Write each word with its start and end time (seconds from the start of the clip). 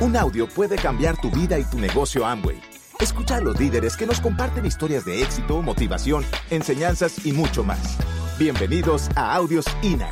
Un 0.00 0.16
audio 0.16 0.46
puede 0.46 0.76
cambiar 0.76 1.20
tu 1.20 1.28
vida 1.28 1.58
y 1.58 1.64
tu 1.64 1.76
negocio 1.76 2.24
Amway. 2.24 2.60
Escucha 3.00 3.38
a 3.38 3.40
los 3.40 3.58
líderes 3.58 3.96
que 3.96 4.06
nos 4.06 4.20
comparten 4.20 4.64
historias 4.64 5.04
de 5.04 5.22
éxito, 5.22 5.60
motivación, 5.60 6.22
enseñanzas 6.50 7.26
y 7.26 7.32
mucho 7.32 7.64
más. 7.64 7.98
Bienvenidos 8.38 9.08
a 9.16 9.34
Audios 9.34 9.66
INA. 9.82 10.08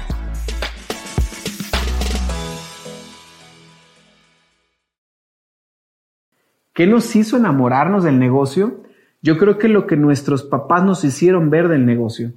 ¿Qué 6.74 6.88
nos 6.88 7.14
hizo 7.14 7.36
enamorarnos 7.36 8.02
del 8.02 8.18
negocio? 8.18 8.82
Yo 9.22 9.38
creo 9.38 9.56
que 9.56 9.68
lo 9.68 9.86
que 9.86 9.96
nuestros 9.96 10.42
papás 10.42 10.82
nos 10.82 11.04
hicieron 11.04 11.48
ver 11.48 11.68
del 11.68 11.86
negocio. 11.86 12.32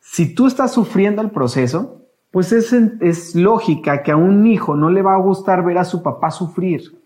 Si 0.00 0.34
tú 0.34 0.46
estás 0.46 0.74
sufriendo 0.74 1.22
el 1.22 1.30
proceso, 1.30 2.07
pues 2.30 2.52
es, 2.52 2.72
es 2.72 3.34
lógica 3.34 4.02
que 4.02 4.12
a 4.12 4.16
un 4.16 4.46
hijo 4.46 4.76
no 4.76 4.90
le 4.90 5.02
va 5.02 5.14
a 5.14 5.18
gustar 5.18 5.64
ver 5.64 5.78
a 5.78 5.84
su 5.84 6.02
papá 6.02 6.30
sufrir. 6.30 6.98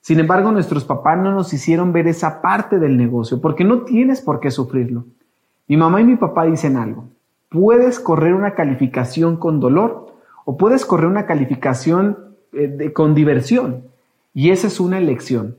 Sin 0.00 0.18
embargo, 0.18 0.50
nuestros 0.50 0.84
papás 0.84 1.18
no 1.18 1.32
nos 1.32 1.52
hicieron 1.52 1.92
ver 1.92 2.08
esa 2.08 2.42
parte 2.42 2.78
del 2.78 2.96
negocio, 2.96 3.40
porque 3.40 3.64
no 3.64 3.82
tienes 3.82 4.20
por 4.20 4.40
qué 4.40 4.50
sufrirlo. 4.50 5.04
Mi 5.68 5.76
mamá 5.76 6.00
y 6.00 6.04
mi 6.04 6.16
papá 6.16 6.44
dicen 6.44 6.76
algo. 6.76 7.04
Puedes 7.48 8.00
correr 8.00 8.34
una 8.34 8.54
calificación 8.54 9.36
con 9.36 9.60
dolor 9.60 10.14
o 10.44 10.56
puedes 10.56 10.84
correr 10.84 11.06
una 11.06 11.26
calificación 11.26 12.18
eh, 12.52 12.92
con 12.92 13.14
diversión. 13.14 13.84
Y 14.34 14.50
esa 14.50 14.66
es 14.66 14.80
una 14.80 14.98
elección. 14.98 15.56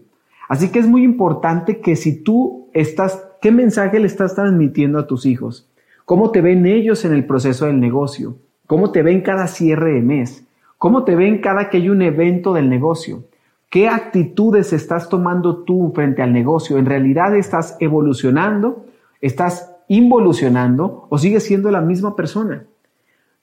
Así 0.49 0.69
que 0.69 0.79
es 0.79 0.87
muy 0.87 1.03
importante 1.03 1.79
que 1.79 1.95
si 1.95 2.21
tú 2.21 2.67
estás, 2.73 3.23
¿qué 3.41 3.51
mensaje 3.51 3.99
le 3.99 4.07
estás 4.07 4.35
transmitiendo 4.35 4.99
a 4.99 5.07
tus 5.07 5.25
hijos? 5.25 5.69
¿Cómo 6.05 6.31
te 6.31 6.41
ven 6.41 6.65
ellos 6.65 7.05
en 7.05 7.13
el 7.13 7.25
proceso 7.25 7.65
del 7.65 7.79
negocio? 7.79 8.35
Cómo 8.73 8.91
te 8.91 9.03
ven 9.03 9.21
cada 9.21 9.45
cierre 9.45 9.93
de 9.93 10.01
mes, 10.01 10.47
cómo 10.79 11.03
te 11.03 11.15
ven 11.15 11.41
cada 11.41 11.69
que 11.69 11.77
hay 11.77 11.89
un 11.89 12.01
evento 12.01 12.55
del 12.55 12.71
negocio, 12.71 13.23
qué 13.69 13.87
actitudes 13.87 14.73
estás 14.73 15.09
tomando 15.09 15.57
tú 15.57 15.91
frente 15.93 16.23
al 16.23 16.33
negocio. 16.33 16.79
¿En 16.79 16.87
realidad 16.87 17.35
estás 17.35 17.77
evolucionando, 17.79 18.87
estás 19.21 19.75
involucionando 19.89 21.05
o 21.11 21.19
sigues 21.19 21.43
siendo 21.43 21.69
la 21.69 21.81
misma 21.81 22.15
persona? 22.15 22.65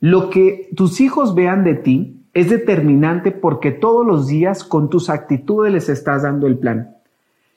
Lo 0.00 0.30
que 0.30 0.68
tus 0.74 1.00
hijos 1.00 1.36
vean 1.36 1.62
de 1.62 1.76
ti 1.76 2.24
es 2.34 2.50
determinante 2.50 3.30
porque 3.30 3.70
todos 3.70 4.04
los 4.04 4.26
días 4.26 4.64
con 4.64 4.90
tus 4.90 5.08
actitudes 5.08 5.72
les 5.72 5.88
estás 5.88 6.24
dando 6.24 6.48
el 6.48 6.58
plan. 6.58 6.96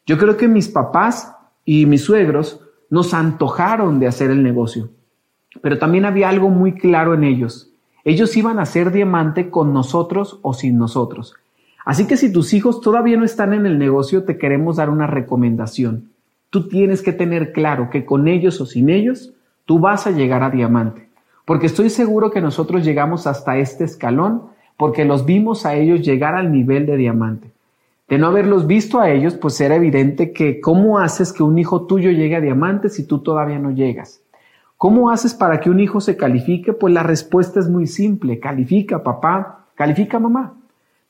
Yo 0.06 0.20
creo 0.20 0.38
que 0.38 0.48
mis 0.48 0.68
papás 0.68 1.36
y 1.66 1.88
mis 1.88 2.04
suegros 2.04 2.62
nos 2.92 3.16
antojaron 3.16 4.00
de 4.00 4.06
hacer 4.06 4.30
el 4.30 4.44
negocio. 4.44 4.92
Pero 5.62 5.78
también 5.78 6.06
había 6.06 6.30
algo 6.30 6.50
muy 6.50 6.74
claro 6.74 7.14
en 7.14 7.24
ellos. 7.24 7.70
Ellos 8.04 8.36
iban 8.36 8.60
a 8.60 8.66
ser 8.66 8.92
diamante 8.92 9.50
con 9.50 9.74
nosotros 9.74 10.40
o 10.42 10.54
sin 10.54 10.78
nosotros. 10.78 11.36
Así 11.86 12.06
que 12.08 12.18
si 12.18 12.32
tus 12.32 12.54
hijos 12.54 12.82
todavía 12.82 13.18
no 13.18 13.26
están 13.26 13.54
en 13.54 13.66
el 13.66 13.78
negocio, 13.78 14.24
te 14.24 14.38
queremos 14.38 14.78
dar 14.78 14.90
una 14.90 15.08
recomendación. 15.08 16.10
Tú 16.50 16.68
tienes 16.68 17.02
que 17.02 17.14
tener 17.14 17.52
claro 17.52 17.90
que 17.90 18.06
con 18.06 18.28
ellos 18.28 18.60
o 18.62 18.66
sin 18.66 18.90
ellos, 18.90 19.34
tú 19.66 19.80
vas 19.80 20.08
a 20.08 20.12
llegar 20.12 20.44
a 20.44 20.50
diamante. 20.50 21.08
Porque 21.46 21.66
estoy 21.68 21.90
seguro 21.90 22.32
que 22.32 22.42
nosotros 22.42 22.86
llegamos 22.86 23.28
hasta 23.28 23.58
este 23.58 23.84
escalón 23.84 24.44
porque 24.78 25.06
los 25.06 25.26
vimos 25.26 25.66
a 25.66 25.76
ellos 25.76 26.02
llegar 26.02 26.36
al 26.36 26.52
nivel 26.52 26.86
de 26.86 26.98
diamante. 26.98 27.52
De 28.08 28.18
no 28.18 28.28
haberlos 28.28 28.68
visto 28.68 29.00
a 29.00 29.10
ellos, 29.10 29.36
pues 29.36 29.60
era 29.62 29.76
evidente 29.76 30.34
que 30.34 30.60
cómo 30.60 31.00
haces 31.00 31.32
que 31.32 31.44
un 31.44 31.58
hijo 31.58 31.86
tuyo 31.86 32.12
llegue 32.12 32.36
a 32.36 32.42
diamante 32.42 32.90
si 32.90 33.06
tú 33.06 33.20
todavía 33.20 33.60
no 33.60 33.72
llegas. 33.72 34.22
¿Cómo 34.84 35.12
haces 35.12 35.34
para 35.34 35.62
que 35.62 35.70
un 35.70 35.80
hijo 35.80 36.02
se 36.02 36.18
califique? 36.18 36.74
Pues 36.74 36.94
la 36.94 37.04
respuesta 37.04 37.58
es 37.62 37.70
muy 37.70 37.88
simple. 37.88 38.42
Califica 38.42 39.02
papá, 39.02 39.68
califica 39.76 40.20
mamá. 40.20 40.56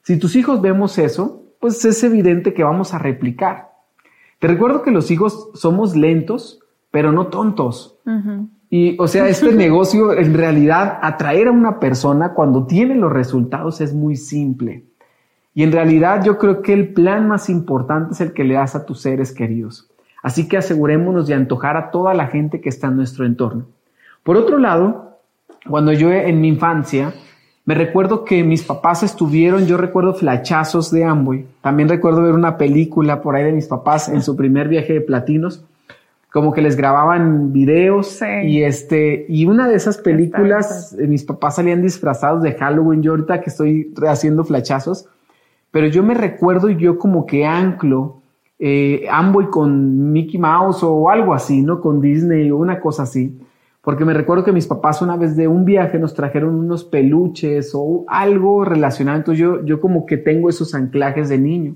Si 0.03 0.17
tus 0.17 0.35
hijos 0.35 0.61
vemos 0.61 0.99
eso, 0.99 1.41
pues 1.59 1.83
es 1.83 2.03
evidente 2.03 2.53
que 2.53 2.63
vamos 2.63 2.93
a 2.93 2.99
replicar. 2.99 3.71
Te 4.37 4.45
recuerdo 4.45 4.83
que 4.83 4.91
los 4.91 5.09
hijos 5.09 5.49
somos 5.55 5.95
lentos, 5.95 6.59
pero 6.91 7.11
no 7.11 7.29
tontos. 7.29 7.97
Y, 8.69 8.95
o 8.99 9.07
sea, 9.07 9.27
este 9.27 9.51
negocio, 9.55 10.13
en 10.13 10.35
realidad, 10.35 10.99
atraer 11.01 11.47
a 11.47 11.51
una 11.51 11.79
persona 11.79 12.35
cuando 12.35 12.67
tiene 12.67 12.93
los 12.93 13.11
resultados 13.11 13.81
es 13.81 13.91
muy 13.91 14.17
simple. 14.17 14.85
Y 15.55 15.63
en 15.63 15.71
realidad 15.71 16.23
yo 16.23 16.37
creo 16.37 16.61
que 16.61 16.73
el 16.73 16.93
plan 16.93 17.27
más 17.27 17.49
importante 17.49 18.13
es 18.13 18.21
el 18.21 18.33
que 18.33 18.43
le 18.43 18.53
das 18.53 18.75
a 18.75 18.85
tus 18.85 19.01
seres 19.01 19.31
queridos. 19.31 19.89
Así 20.23 20.47
que 20.47 20.57
asegurémonos 20.57 21.27
de 21.27 21.35
antojar 21.35 21.77
a 21.77 21.91
toda 21.91 22.13
la 22.15 22.27
gente 22.27 22.61
que 22.61 22.69
está 22.69 22.87
en 22.87 22.95
nuestro 22.95 23.25
entorno. 23.25 23.67
Por 24.23 24.37
otro 24.37 24.57
lado, 24.57 25.19
cuando 25.69 25.91
yo 25.91 26.11
en 26.11 26.39
mi 26.39 26.47
infancia, 26.47 27.13
me 27.65 27.75
recuerdo 27.75 28.23
que 28.23 28.41
mis 28.43 28.63
papás 28.63 29.03
estuvieron, 29.03 29.67
yo 29.67 29.75
recuerdo 29.75 30.13
flachazos 30.13 30.91
de 30.91 31.03
Amway. 31.03 31.45
También 31.61 31.89
recuerdo 31.89 32.23
ver 32.23 32.33
una 32.33 32.57
película 32.57 33.21
por 33.21 33.35
ahí 33.35 33.43
de 33.43 33.51
mis 33.51 33.67
papás 33.67 34.07
en 34.07 34.21
su 34.21 34.37
primer 34.37 34.69
viaje 34.69 34.93
de 34.93 35.01
platinos, 35.01 35.65
como 36.31 36.53
que 36.53 36.61
les 36.61 36.77
grababan 36.77 37.51
videos 37.51 38.21
y 38.43 38.63
este 38.63 39.25
y 39.27 39.45
una 39.45 39.67
de 39.67 39.75
esas 39.75 39.97
películas 39.97 40.95
eh, 40.97 41.05
mis 41.05 41.23
papás 41.23 41.57
salían 41.57 41.81
disfrazados 41.81 42.41
de 42.43 42.53
Halloween. 42.53 43.03
Yo 43.03 43.11
ahorita 43.11 43.41
que 43.41 43.49
estoy 43.49 43.93
haciendo 44.07 44.45
flachazos, 44.45 45.05
pero 45.69 45.87
yo 45.87 46.01
me 46.01 46.13
recuerdo 46.13 46.69
y 46.69 46.77
yo 46.77 46.97
como 46.97 47.25
que 47.25 47.45
anclo 47.45 48.22
eh, 48.65 49.05
Amboy 49.11 49.49
con 49.49 50.13
Mickey 50.13 50.39
Mouse 50.39 50.83
o 50.83 51.09
algo 51.09 51.33
así, 51.33 51.61
¿no? 51.61 51.81
Con 51.81 51.99
Disney 51.99 52.49
o 52.49 52.55
una 52.55 52.79
cosa 52.79 53.03
así. 53.03 53.37
Porque 53.81 54.05
me 54.05 54.13
recuerdo 54.13 54.45
que 54.45 54.53
mis 54.53 54.67
papás 54.67 55.01
una 55.01 55.17
vez 55.17 55.35
de 55.35 55.49
un 55.49 55.65
viaje 55.65 55.99
nos 55.99 56.13
trajeron 56.13 56.55
unos 56.55 56.85
peluches 56.85 57.71
o 57.73 58.05
algo 58.07 58.63
relacionado. 58.63 59.17
Entonces 59.17 59.41
yo, 59.41 59.65
yo 59.65 59.81
como 59.81 60.05
que 60.05 60.15
tengo 60.15 60.47
esos 60.47 60.73
anclajes 60.75 61.27
de 61.27 61.39
niño. 61.39 61.75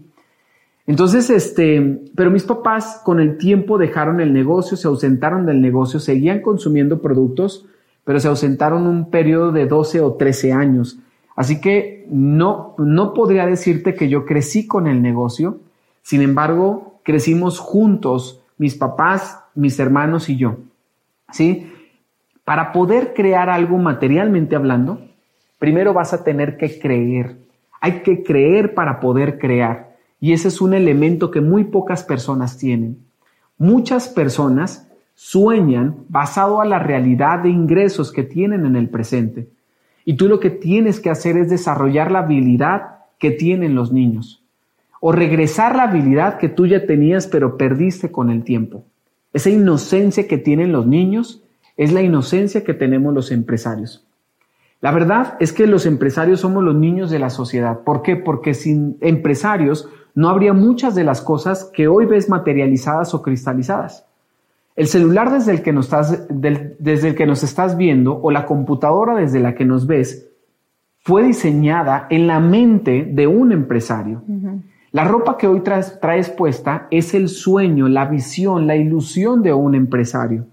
Entonces, 0.86 1.30
este, 1.30 2.04
pero 2.16 2.32
mis 2.32 2.44
papás 2.44 3.02
con 3.04 3.20
el 3.20 3.38
tiempo 3.38 3.78
dejaron 3.78 4.22
el 4.22 4.32
negocio, 4.32 4.78
se 4.78 4.88
ausentaron 4.88 5.46
del 5.46 5.62
negocio, 5.62 6.00
seguían 6.00 6.42
consumiendo 6.42 7.02
productos, 7.02 7.66
pero 8.06 8.22
se 8.22 8.30
ausentaron 8.30 8.88
un 8.88 9.10
periodo 9.10 9.52
de 9.52 9.66
12 9.66 10.00
o 10.00 10.14
13 10.14 10.54
años. 10.54 11.00
Así 11.36 11.60
que 11.60 12.08
no, 12.10 12.76
no 12.78 13.14
podría 13.14 13.46
decirte 13.46 13.94
que 13.94 14.08
yo 14.08 14.26
crecí 14.26 14.66
con 14.66 14.88
el 14.88 15.02
negocio, 15.02 15.60
sin 16.08 16.22
embargo, 16.22 17.02
crecimos 17.04 17.60
juntos, 17.60 18.42
mis 18.58 18.76
papás, 18.76 19.44
mis 19.56 19.78
hermanos 19.78 20.30
y 20.30 20.38
yo. 20.38 20.60
¿Sí? 21.34 21.70
Para 22.46 22.72
poder 22.72 23.14
crear 23.14 23.50
algo 23.50 23.78
materialmente 23.78 24.56
hablando, 24.56 25.02
primero 25.60 25.92
vas 25.94 26.14
a 26.14 26.24
tener 26.24 26.56
que 26.56 26.80
creer. 26.80 27.36
Hay 27.82 28.04
que 28.04 28.24
creer 28.24 28.74
para 28.74 29.02
poder 29.02 29.38
crear. 29.38 29.98
Y 30.22 30.32
ese 30.32 30.48
es 30.48 30.62
un 30.62 30.74
elemento 30.74 31.30
que 31.30 31.42
muy 31.42 31.66
pocas 31.66 32.06
personas 32.06 32.58
tienen. 32.58 33.00
Muchas 33.58 34.08
personas 34.08 34.90
sueñan 35.14 36.06
basado 36.08 36.62
a 36.62 36.66
la 36.66 36.80
realidad 36.80 37.40
de 37.40 37.50
ingresos 37.50 38.14
que 38.14 38.24
tienen 38.24 38.66
en 38.66 38.78
el 38.78 38.88
presente. 38.88 39.50
Y 40.06 40.16
tú 40.16 40.30
lo 40.30 40.40
que 40.40 40.52
tienes 40.52 41.02
que 41.02 41.10
hacer 41.10 41.36
es 41.36 41.50
desarrollar 41.50 42.12
la 42.12 42.20
habilidad 42.20 43.00
que 43.20 43.32
tienen 43.32 43.76
los 43.76 43.92
niños 43.92 44.47
o 45.00 45.12
regresar 45.12 45.76
la 45.76 45.84
habilidad 45.84 46.38
que 46.38 46.50
tú 46.50 46.66
ya 46.66 46.86
tenías 46.86 47.28
pero 47.28 47.58
perdiste 47.58 48.12
con 48.12 48.30
el 48.30 48.44
tiempo. 48.44 48.86
Esa 49.34 49.50
inocencia 49.50 50.28
que 50.28 50.38
tienen 50.38 50.72
los 50.72 50.88
niños 50.88 51.44
es 51.76 51.92
la 51.92 52.02
inocencia 52.02 52.64
que 52.64 52.74
tenemos 52.74 53.14
los 53.14 53.32
empresarios. 53.32 54.08
La 54.82 54.92
verdad 54.92 55.36
es 55.40 55.54
que 55.54 55.68
los 55.68 55.86
empresarios 55.86 56.42
somos 56.42 56.64
los 56.64 56.76
niños 56.76 57.10
de 57.10 57.20
la 57.20 57.30
sociedad. 57.30 57.80
¿Por 57.80 58.02
qué? 58.02 58.16
Porque 58.16 58.54
sin 58.54 58.98
empresarios 59.02 59.90
no 60.14 60.30
habría 60.30 60.54
muchas 60.54 60.96
de 60.96 61.04
las 61.04 61.22
cosas 61.22 61.70
que 61.74 61.88
hoy 61.88 62.06
ves 62.06 62.30
materializadas 62.30 63.14
o 63.14 63.22
cristalizadas. 63.22 64.06
El 64.76 64.88
celular 64.88 65.32
desde 65.32 65.52
el 65.52 65.64
que 65.64 65.74
nos 65.74 65.86
estás, 65.86 66.28
desde 66.30 67.10
el 67.10 67.16
que 67.16 67.26
nos 67.26 67.42
estás 67.42 67.78
viendo 67.78 68.20
o 68.22 68.30
la 68.30 68.46
computadora 68.46 69.16
desde 69.16 69.40
la 69.40 69.56
que 69.56 69.66
nos 69.66 69.88
ves 69.88 70.30
fue 71.00 71.24
diseñada 71.24 72.06
en 72.10 72.28
la 72.28 72.40
mente 72.40 73.08
de 73.10 73.26
un 73.26 73.52
empresario. 73.52 74.24
La 74.98 75.04
ropa 75.04 75.38
que 75.38 75.46
hoy 75.46 75.60
traes, 75.60 76.00
traes, 76.00 76.28
puesta 76.28 76.88
es 76.90 77.14
el 77.14 77.30
sueño, 77.30 77.88
la 77.88 78.06
visión, 78.06 78.66
la 78.66 78.76
ilusión 78.76 79.44
de 79.44 79.54
un 79.54 79.76
empresario. 79.76 80.48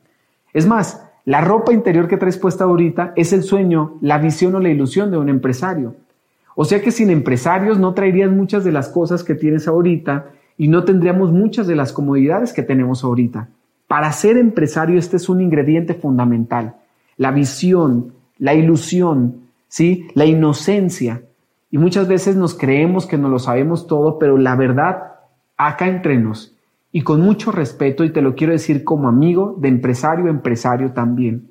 Es 0.53 0.67
más, 0.67 1.03
la 1.25 1.41
ropa 1.41 1.73
interior 1.73 2.09
que 2.09 2.19
traes 2.19 2.37
puesta 2.37 2.65
ahorita 2.65 3.15
es 3.17 3.33
el 3.33 3.43
sueño, 3.43 3.97
la 4.03 4.19
visión 4.19 4.55
o 4.55 4.61
la 4.61 4.69
ilusión 4.69 5.11
de 5.11 5.17
un 5.17 5.31
empresario. 5.31 5.97
O 6.57 6.67
sea 6.67 6.83
que 6.83 6.91
sin 6.91 7.09
empresarios 7.09 7.79
no 7.79 7.95
traerías 7.95 8.31
muchas 8.31 8.65
de 8.65 8.73
las 8.73 8.91
cosas 8.91 9.25
que 9.25 9.35
tienes 9.35 9.67
ahorita 9.67 10.27
y 10.59 10.69
no 10.69 10.85
tendríamos 10.85 11.33
muchas 11.33 11.67
de 11.67 11.77
las 11.77 11.95
comodidades 11.95 12.53
que 12.53 12.63
tenemos 12.63 13.03
ahorita. 13.03 13.49
Para 13.87 14.13
ser 14.13 14.37
empresario 14.37 14.99
este 14.99 15.17
es 15.17 15.31
un 15.31 15.41
ingrediente 15.41 15.95
fundamental. 15.95 16.75
La 17.17 17.31
visión, 17.31 18.13
la 18.37 18.53
ilusión, 18.53 19.37
¿sí? 19.69 20.07
la 20.13 20.27
inocencia, 20.27 21.23
y 21.75 21.79
muchas 21.79 22.07
veces 22.07 22.37
nos 22.37 22.57
creemos 22.57 23.05
que 23.05 23.19
no 23.19 23.29
lo 23.29 23.41
sabemos 23.41 23.89
todo, 23.89 24.21
pero 24.21 24.39
la 24.39 24.55
verdad, 24.55 25.15
acá 25.57 25.89
entre 25.89 26.17
nos, 26.19 26.55
y 26.93 27.03
con 27.03 27.21
mucho 27.21 27.51
respeto, 27.51 28.05
y 28.05 28.11
te 28.11 28.23
lo 28.23 28.37
quiero 28.37 28.53
decir 28.53 28.85
como 28.85 29.09
amigo 29.09 29.57
de 29.59 29.71
empresario 29.71 30.29
empresario 30.29 30.93
también, 30.93 31.49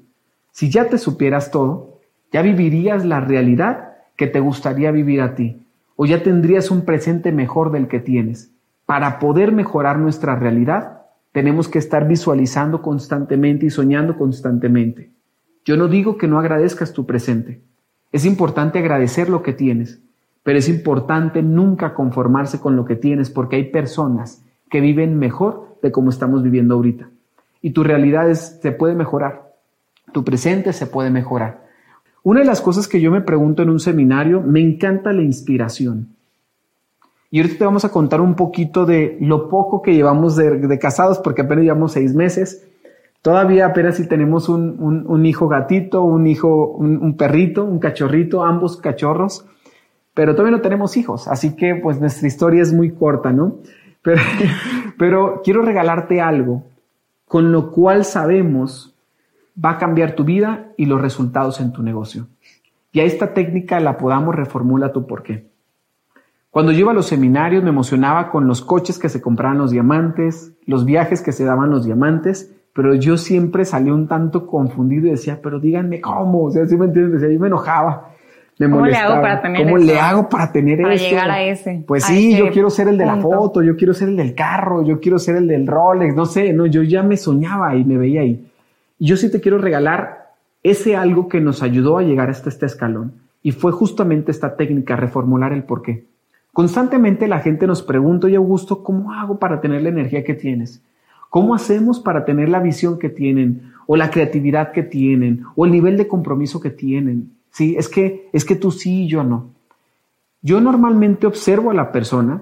si 0.50 0.70
ya 0.70 0.88
te 0.88 0.98
supieras 0.98 1.52
todo, 1.52 2.00
ya 2.32 2.42
vivirías 2.42 3.04
la 3.04 3.20
realidad 3.20 3.96
que 4.16 4.28
te 4.28 4.40
gustaría 4.40 4.92
vivir 4.92 5.20
a 5.20 5.36
ti. 5.36 5.60
o 5.98 6.06
ya 6.06 6.24
tendrías 6.24 6.72
un 6.72 6.86
presente 6.86 7.34
mejor 7.34 7.74
del 7.74 7.90
que 7.90 8.00
tienes. 8.00 8.50
Para 8.86 9.20
poder 9.20 9.52
mejorar 9.52 10.00
nuestra 10.00 10.38
realidad, 10.38 11.02
tenemos 11.34 11.68
que 11.68 11.80
estar 11.80 12.08
visualizando 12.08 12.82
constantemente 12.82 13.66
y 13.66 13.72
soñando 13.72 14.18
constantemente. 14.18 15.12
Yo 15.66 15.76
no 15.76 15.90
digo 15.90 16.18
que 16.18 16.30
no 16.30 16.40
agradezcas 16.40 16.94
tu 16.94 17.06
presente. 17.06 17.62
Es 18.14 18.24
importante 18.24 18.80
agradecer 18.80 19.28
lo 19.28 19.44
que 19.44 19.54
tienes, 19.54 20.00
pero 20.44 20.60
es 20.60 20.70
importante 20.70 21.42
nunca 21.42 21.94
conformarse 21.94 22.60
con 22.60 22.76
lo 22.76 22.86
que 22.86 22.96
tienes 22.96 23.30
porque 23.30 23.56
hay 23.56 23.72
personas 23.72 24.44
que 24.70 24.82
viven 24.82 25.18
mejor 25.18 25.78
de 25.82 25.92
como 25.92 26.10
estamos 26.10 26.44
viviendo 26.44 26.76
ahorita. 26.76 27.10
Y 27.62 27.72
tu 27.72 27.84
realidad 27.84 28.32
se 28.34 28.72
puede 28.72 28.94
mejorar. 28.94 29.54
Tu 30.12 30.24
presente 30.24 30.74
se 30.74 30.86
puede 30.86 31.10
mejorar. 31.10 31.64
Una 32.24 32.40
de 32.40 32.46
las 32.46 32.62
cosas 32.62 32.88
que 32.88 33.02
yo 33.02 33.12
me 33.12 33.22
pregunto 33.22 33.64
en 33.64 33.70
un 33.70 33.80
seminario, 33.80 34.42
me 34.42 34.62
encanta 34.62 35.12
la 35.14 35.22
inspiración. 35.22 36.10
Y 37.34 37.40
ahorita 37.40 37.58
te 37.58 37.66
vamos 37.66 37.84
a 37.84 37.90
contar 37.90 38.22
un 38.22 38.36
poquito 38.36 38.86
de 38.86 39.18
lo 39.20 39.50
poco 39.50 39.82
que 39.82 39.96
llevamos 39.96 40.36
de, 40.36 40.80
casados, 40.80 41.18
porque 41.20 41.42
apenas 41.42 41.64
llevamos 41.64 41.94
seis 41.94 42.14
meses. 42.14 42.66
Todavía 43.22 43.66
apenas 43.66 43.98
si 43.98 44.08
tenemos 44.08 44.50
un, 44.50 45.26
hijo 45.26 45.48
gatito, 45.48 46.04
un 46.04 46.28
hijo, 46.28 46.68
un, 46.68 47.18
perrito, 47.18 47.66
un 47.66 47.80
cachorrito, 47.80 48.44
ambos 48.44 48.78
cachorros, 48.78 49.46
pero 50.14 50.34
todavía 50.34 50.58
no 50.58 50.62
tenemos 50.62 50.96
hijos, 50.98 51.28
así 51.28 51.56
que 51.56 51.76
pues 51.76 52.00
nuestra 52.00 52.28
historia 52.28 52.62
es 52.62 52.72
muy 52.72 52.92
corta, 52.92 53.32
¿no? 53.32 53.58
Pero, 54.98 55.42
quiero 55.44 55.62
regalarte 55.62 56.22
algo 56.22 56.64
con 57.26 57.52
lo 57.52 57.72
cual 57.72 58.06
sabemos 58.06 58.94
va 59.64 59.72
a 59.72 59.78
cambiar 59.78 60.14
tu 60.14 60.24
vida 60.24 60.68
y 60.78 60.86
los 60.86 61.02
resultados 61.02 61.60
en 61.62 61.72
tu 61.72 61.82
negocio. 61.82 62.28
Y 62.92 63.00
a 63.00 63.06
esta 63.06 63.34
técnica 63.34 63.80
la 63.80 63.98
podamos 63.98 64.36
reformula 64.36 64.92
tu 64.92 65.08
por 65.08 65.24
qué. 65.24 65.48
Cuando 66.52 66.72
yo 66.72 66.82
iba 66.82 66.92
a 66.92 66.96
los 66.96 67.08
seminarios 67.08 67.64
me 67.64 67.70
emocionaba 67.70 68.30
con 68.30 68.46
los 68.48 68.62
coches 68.62 69.00
que 69.00 69.10
se 69.10 69.22
compraban 69.22 69.58
los 69.58 69.72
diamantes, 69.72 70.54
los 70.68 70.86
viajes 70.86 71.22
que 71.22 71.32
se 71.32 71.46
daban 71.46 71.72
los 71.72 71.86
diamantes, 71.86 72.54
pero 72.74 72.94
yo 72.94 73.18
siempre 73.18 73.66
salí 73.66 73.90
un 73.90 74.08
tanto 74.08 74.46
confundido 74.46 75.08
y 75.08 75.12
decía, 75.12 75.40
pero 75.42 75.60
díganme 75.60 76.02
cómo, 76.02 76.44
o 76.44 76.52
sea, 76.52 76.68
¿sí 76.68 76.78
me 76.78 76.86
entiendes? 76.86 77.22
Yo 77.22 77.40
me 77.40 77.48
enojaba. 77.48 78.13
Me 78.60 78.70
¿Cómo 78.70 78.86
le 78.86 78.96
hago 78.96 79.22
para 79.22 79.42
tener 79.42 79.64
¿Cómo 79.64 79.78
le 79.78 80.00
hago 80.00 80.30
para 80.30 80.52
tener 80.52 80.82
para 80.82 80.96
llegar 80.96 81.32
a 81.32 81.44
ese. 81.44 81.84
Pues 81.88 82.04
sí, 82.04 82.38
yo 82.38 82.50
quiero 82.52 82.70
ser 82.70 82.88
el 82.88 82.98
de 82.98 83.06
la 83.06 83.18
foto, 83.18 83.62
yo 83.62 83.76
quiero 83.76 83.94
ser 83.94 84.10
el 84.10 84.16
del 84.16 84.36
carro, 84.36 84.84
yo 84.84 85.00
quiero 85.00 85.18
ser 85.18 85.38
el 85.38 85.48
del 85.48 85.66
Rolex, 85.66 86.16
no 86.16 86.26
sé, 86.26 86.54
no, 86.54 86.66
yo 86.66 86.84
ya 86.84 87.02
me 87.04 87.18
soñaba 87.18 87.76
y 87.76 87.84
me 87.84 87.98
veía 87.98 88.22
ahí 88.22 88.46
yo 89.04 89.18
sí 89.18 89.30
te 89.30 89.42
quiero 89.42 89.58
regalar 89.58 90.32
ese 90.64 90.96
algo 90.96 91.28
que 91.28 91.42
nos 91.42 91.62
ayudó 91.62 91.98
a 91.98 92.04
llegar 92.04 92.30
hasta 92.30 92.48
este 92.50 92.66
escalón. 92.66 93.14
Y 93.42 93.52
fue 93.52 93.74
justamente 93.74 94.32
esta 94.32 94.56
técnica, 94.56 94.96
reformular 94.96 95.52
el 95.52 95.64
por 95.64 95.82
qué. 95.82 96.06
Constantemente 96.54 97.28
la 97.28 97.40
gente 97.40 97.68
nos 97.68 97.84
pregunta, 97.84 98.28
oye 98.28 98.38
Augusto, 98.38 98.82
¿cómo 98.82 99.12
hago 99.12 99.40
para 99.40 99.60
tener 99.60 99.82
la 99.82 99.90
energía 99.90 100.24
que 100.24 100.36
tienes? 100.36 100.82
¿Cómo 101.30 101.54
hacemos 101.54 102.00
para 102.00 102.24
tener 102.24 102.48
la 102.48 102.62
visión 102.62 102.98
que 102.98 103.10
tienen? 103.10 103.74
O 103.88 103.98
la 103.98 104.10
creatividad 104.10 104.72
que 104.72 104.84
tienen? 104.84 105.44
O 105.56 105.66
el 105.66 105.72
nivel 105.72 105.98
de 105.98 106.08
compromiso 106.08 106.62
que 106.62 106.70
tienen? 106.70 107.32
Sí, 107.54 107.76
es 107.78 107.88
que, 107.88 108.30
es 108.34 108.46
que 108.46 108.56
tú 108.56 108.72
sí 108.72 109.04
y 109.04 109.08
yo 109.08 109.24
no. 109.24 109.52
Yo 110.42 110.60
normalmente 110.60 111.28
observo 111.28 111.72
a 111.72 111.74
la 111.74 111.92
persona, 111.92 112.42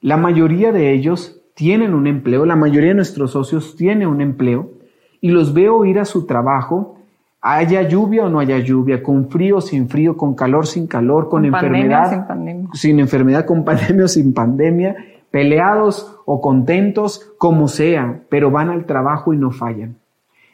la 0.00 0.16
mayoría 0.16 0.72
de 0.72 0.92
ellos 0.92 1.40
tienen 1.54 1.94
un 1.94 2.06
empleo, 2.06 2.44
la 2.44 2.56
mayoría 2.56 2.90
de 2.90 2.96
nuestros 2.96 3.30
socios 3.30 3.76
tienen 3.76 4.08
un 4.08 4.20
empleo, 4.20 4.70
y 5.20 5.30
los 5.30 5.54
veo 5.54 5.84
ir 5.84 5.98
a 5.98 6.04
su 6.04 6.26
trabajo, 6.26 6.98
haya 7.40 7.82
lluvia 7.88 8.26
o 8.26 8.30
no 8.30 8.40
haya 8.40 8.58
lluvia, 8.58 9.02
con 9.02 9.30
frío 9.30 9.58
o 9.58 9.60
sin 9.60 9.88
frío, 9.88 10.16
con 10.16 10.34
calor 10.34 10.66
sin 10.66 10.88
calor, 10.88 11.28
con, 11.28 11.44
enfermedad, 11.44 12.10
sin, 12.10 12.26
pandemia. 12.26 12.68
sin 12.74 13.00
enfermedad, 13.00 13.46
con 13.46 13.64
pandemia 13.64 14.04
o 14.06 14.08
sin 14.08 14.34
pandemia, 14.34 14.96
peleados 15.30 16.16
o 16.26 16.40
contentos, 16.40 17.32
como 17.38 17.68
sea, 17.68 18.22
pero 18.28 18.50
van 18.50 18.70
al 18.70 18.86
trabajo 18.86 19.32
y 19.32 19.36
no 19.36 19.52
fallan. 19.52 19.98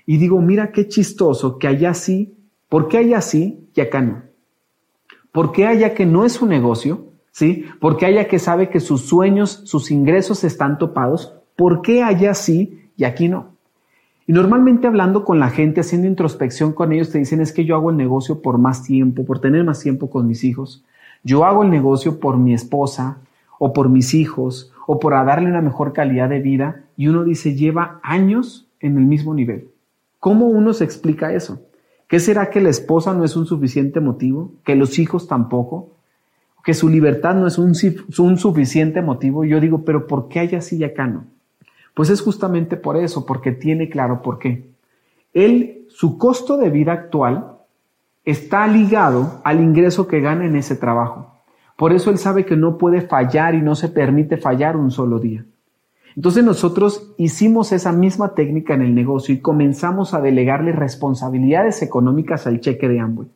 Y 0.04 0.18
digo, 0.18 0.40
mira 0.42 0.72
qué 0.72 0.88
chistoso 0.88 1.58
que 1.58 1.68
allá 1.68 1.94
sí, 1.94 2.33
¿por 2.74 2.88
qué 2.88 2.98
allá 2.98 3.20
sí 3.20 3.68
y 3.72 3.80
acá 3.82 4.00
no? 4.00 4.22
¿Por 5.30 5.52
qué 5.52 5.64
allá 5.64 5.94
que 5.94 6.06
no 6.06 6.24
es 6.24 6.42
un 6.42 6.48
negocio? 6.48 7.06
¿Sí? 7.30 7.66
¿Por 7.80 7.96
qué 7.96 8.06
allá 8.06 8.26
que 8.26 8.40
sabe 8.40 8.68
que 8.68 8.80
sus 8.80 9.02
sueños, 9.02 9.62
sus 9.62 9.92
ingresos 9.92 10.42
están 10.42 10.76
topados? 10.76 11.36
¿Por 11.54 11.82
qué 11.82 12.02
allá 12.02 12.34
sí 12.34 12.90
y 12.96 13.04
aquí 13.04 13.28
no? 13.28 13.50
Y 14.26 14.32
normalmente 14.32 14.88
hablando 14.88 15.24
con 15.24 15.38
la 15.38 15.50
gente, 15.50 15.82
haciendo 15.82 16.08
introspección 16.08 16.72
con 16.72 16.92
ellos, 16.92 17.10
te 17.10 17.18
dicen 17.18 17.40
es 17.40 17.52
que 17.52 17.64
yo 17.64 17.76
hago 17.76 17.90
el 17.90 17.96
negocio 17.96 18.42
por 18.42 18.58
más 18.58 18.82
tiempo, 18.82 19.24
por 19.24 19.38
tener 19.38 19.62
más 19.62 19.78
tiempo 19.78 20.10
con 20.10 20.26
mis 20.26 20.42
hijos. 20.42 20.84
Yo 21.22 21.44
hago 21.44 21.62
el 21.62 21.70
negocio 21.70 22.18
por 22.18 22.38
mi 22.38 22.54
esposa 22.54 23.18
o 23.60 23.72
por 23.72 23.88
mis 23.88 24.14
hijos 24.14 24.72
o 24.88 24.98
por 24.98 25.12
darle 25.12 25.48
una 25.48 25.62
mejor 25.62 25.92
calidad 25.92 26.28
de 26.28 26.40
vida. 26.40 26.82
Y 26.96 27.06
uno 27.06 27.22
dice, 27.22 27.54
lleva 27.54 28.00
años 28.02 28.66
en 28.80 28.98
el 28.98 29.04
mismo 29.04 29.32
nivel. 29.32 29.68
¿Cómo 30.18 30.46
uno 30.46 30.72
se 30.72 30.82
explica 30.82 31.32
eso? 31.32 31.60
¿Qué 32.08 32.20
será 32.20 32.50
que 32.50 32.60
la 32.60 32.68
esposa 32.68 33.14
no 33.14 33.24
es 33.24 33.36
un 33.36 33.46
suficiente 33.46 34.00
motivo? 34.00 34.52
¿Que 34.64 34.76
los 34.76 34.98
hijos 34.98 35.26
tampoco? 35.26 35.90
¿Que 36.62 36.74
su 36.74 36.88
libertad 36.88 37.34
no 37.34 37.46
es 37.46 37.58
un, 37.58 37.74
suficiente 37.74 39.02
motivo? 39.02 39.44
Yo 39.44 39.60
digo, 39.60 39.84
pero 39.84 40.06
¿por 40.06 40.28
qué 40.28 40.40
hay 40.40 40.54
así 40.54 40.76
y 40.76 40.84
acá 40.84 41.06
no? 41.06 41.24
Pues 41.94 42.10
es 42.10 42.20
justamente 42.20 42.76
por 42.76 42.96
eso, 42.96 43.24
porque 43.24 43.52
tiene 43.52 43.88
claro 43.88 44.22
por 44.22 44.38
qué. 44.38 44.70
Él, 45.32 45.86
su 45.88 46.18
costo 46.18 46.56
de 46.56 46.70
vida 46.70 46.92
actual 46.92 47.58
está 48.24 48.66
ligado 48.66 49.40
al 49.44 49.60
ingreso 49.60 50.06
que 50.06 50.20
gana 50.20 50.46
en 50.46 50.56
ese 50.56 50.76
trabajo. 50.76 51.34
Por 51.76 51.92
eso 51.92 52.10
él 52.10 52.18
sabe 52.18 52.44
que 52.44 52.56
no 52.56 52.78
puede 52.78 53.00
fallar 53.00 53.54
y 53.54 53.62
no 53.62 53.74
se 53.74 53.88
permite 53.88 54.36
fallar 54.36 54.76
un 54.76 54.90
solo 54.90 55.18
día. 55.18 55.44
Entonces 56.16 56.44
nosotros 56.44 57.12
hicimos 57.16 57.72
esa 57.72 57.92
misma 57.92 58.34
técnica 58.34 58.74
en 58.74 58.82
el 58.82 58.94
negocio 58.94 59.34
y 59.34 59.40
comenzamos 59.40 60.14
a 60.14 60.20
delegarle 60.20 60.72
responsabilidades 60.72 61.82
económicas 61.82 62.46
al 62.46 62.60
cheque 62.60 62.88
de 62.88 63.00
Amway. 63.00 63.28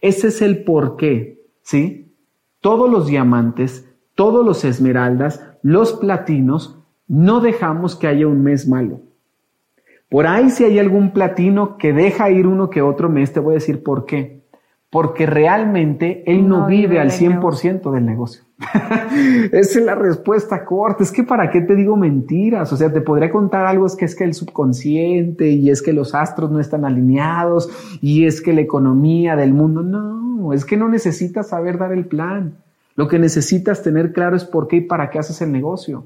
Ese 0.00 0.28
es 0.28 0.40
el 0.40 0.64
por 0.64 0.96
qué, 0.96 1.42
¿sí? 1.62 2.12
Todos 2.60 2.90
los 2.90 3.06
diamantes, 3.06 3.86
todos 4.14 4.44
los 4.44 4.64
esmeraldas, 4.64 5.44
los 5.62 5.92
platinos 5.92 6.78
no 7.06 7.40
dejamos 7.40 7.96
que 7.96 8.06
haya 8.06 8.26
un 8.26 8.42
mes 8.42 8.66
malo. 8.66 9.00
Por 10.08 10.26
ahí 10.26 10.50
si 10.50 10.64
hay 10.64 10.78
algún 10.78 11.12
platino 11.12 11.76
que 11.76 11.92
deja 11.92 12.30
ir 12.30 12.46
uno 12.46 12.70
que 12.70 12.82
otro 12.82 13.08
mes, 13.08 13.32
te 13.32 13.40
voy 13.40 13.52
a 13.52 13.58
decir 13.58 13.82
por 13.82 14.06
qué. 14.06 14.39
Porque 14.90 15.24
realmente 15.24 16.24
él 16.26 16.48
no, 16.48 16.66
vive 16.66 16.98
al 16.98 17.12
100% 17.12 17.92
del 17.92 18.04
negocio. 18.04 18.42
Esa 19.52 19.78
es 19.78 19.84
la 19.84 19.94
respuesta 19.94 20.64
corta. 20.64 21.04
Es 21.04 21.12
que 21.12 21.22
para 21.22 21.48
qué 21.50 21.60
te 21.60 21.76
digo 21.76 21.96
mentiras. 21.96 22.72
O 22.72 22.76
sea, 22.76 22.92
te 22.92 23.00
podría 23.00 23.30
contar 23.30 23.66
algo, 23.66 23.86
es 23.86 23.94
que 23.94 24.04
es 24.04 24.16
que 24.16 24.24
el 24.24 24.34
subconsciente 24.34 25.48
y 25.48 25.70
es 25.70 25.80
que 25.80 25.92
los 25.92 26.14
astros 26.14 26.50
no 26.50 26.58
están 26.58 26.84
alineados 26.84 27.70
y 28.02 28.26
es 28.26 28.42
que 28.42 28.52
la 28.52 28.62
economía 28.62 29.36
del 29.36 29.54
mundo. 29.54 29.82
No, 29.82 30.52
es 30.52 30.64
que 30.64 30.76
no 30.76 30.88
necesitas 30.88 31.50
saber 31.50 31.78
dar 31.78 31.92
el 31.92 32.06
plan. 32.06 32.56
Lo 32.96 33.06
que 33.06 33.20
necesitas 33.20 33.84
tener 33.84 34.12
claro 34.12 34.36
es 34.36 34.44
por 34.44 34.66
qué 34.66 34.76
y 34.76 34.80
para 34.82 35.08
qué 35.08 35.20
haces 35.20 35.40
el 35.40 35.52
negocio. 35.52 36.04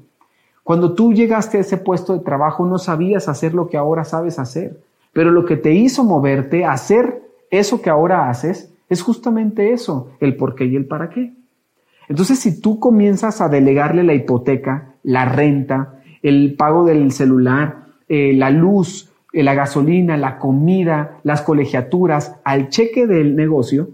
Cuando 0.63 0.93
tú 0.93 1.11
llegaste 1.11 1.57
a 1.57 1.61
ese 1.61 1.77
puesto 1.77 2.13
de 2.13 2.23
trabajo 2.23 2.65
no 2.65 2.77
sabías 2.77 3.27
hacer 3.27 3.55
lo 3.55 3.67
que 3.67 3.77
ahora 3.77 4.03
sabes 4.03 4.37
hacer, 4.39 4.79
pero 5.11 5.31
lo 5.31 5.45
que 5.45 5.57
te 5.57 5.73
hizo 5.73 6.03
moverte 6.03 6.65
a 6.65 6.71
hacer 6.71 7.21
eso 7.51 7.81
que 7.81 7.89
ahora 7.89 8.29
haces 8.29 8.71
es 8.89 9.01
justamente 9.01 9.73
eso, 9.73 10.11
el 10.19 10.35
por 10.35 10.55
qué 10.55 10.65
y 10.65 10.75
el 10.75 10.85
para 10.85 11.09
qué. 11.09 11.33
Entonces, 12.07 12.39
si 12.39 12.61
tú 12.61 12.79
comienzas 12.79 13.41
a 13.41 13.49
delegarle 13.49 14.03
la 14.03 14.13
hipoteca, 14.13 14.95
la 15.03 15.25
renta, 15.25 16.01
el 16.21 16.55
pago 16.55 16.85
del 16.85 17.11
celular, 17.11 17.85
eh, 18.07 18.33
la 18.33 18.49
luz, 18.49 19.11
eh, 19.33 19.43
la 19.43 19.53
gasolina, 19.53 20.17
la 20.17 20.37
comida, 20.37 21.19
las 21.23 21.41
colegiaturas 21.41 22.35
al 22.43 22.69
cheque 22.69 23.07
del 23.07 23.35
negocio, 23.35 23.89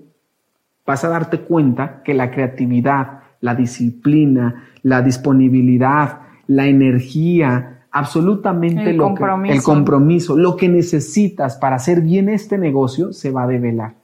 vas 0.86 1.04
a 1.04 1.10
darte 1.10 1.42
cuenta 1.42 2.04
que 2.04 2.14
la 2.14 2.32
creatividad, 2.32 3.22
la 3.40 3.56
disciplina, 3.56 4.68
la 4.84 5.02
disponibilidad, 5.02 6.20
la 6.48 6.68
energía, 6.68 7.86
absolutamente 7.92 8.94
lo 8.94 9.14
que, 9.14 9.52
el 9.52 9.64
compromiso, 9.64 10.38
lo 10.38 10.56
que 10.56 10.70
necesitas 10.70 11.58
para 11.58 11.78
hacer 11.78 12.02
bien 12.02 12.30
este 12.30 12.58
negocio 12.58 13.14
se 13.14 13.32
va 13.32 13.44
a 13.44 13.48
develar. 13.48 14.01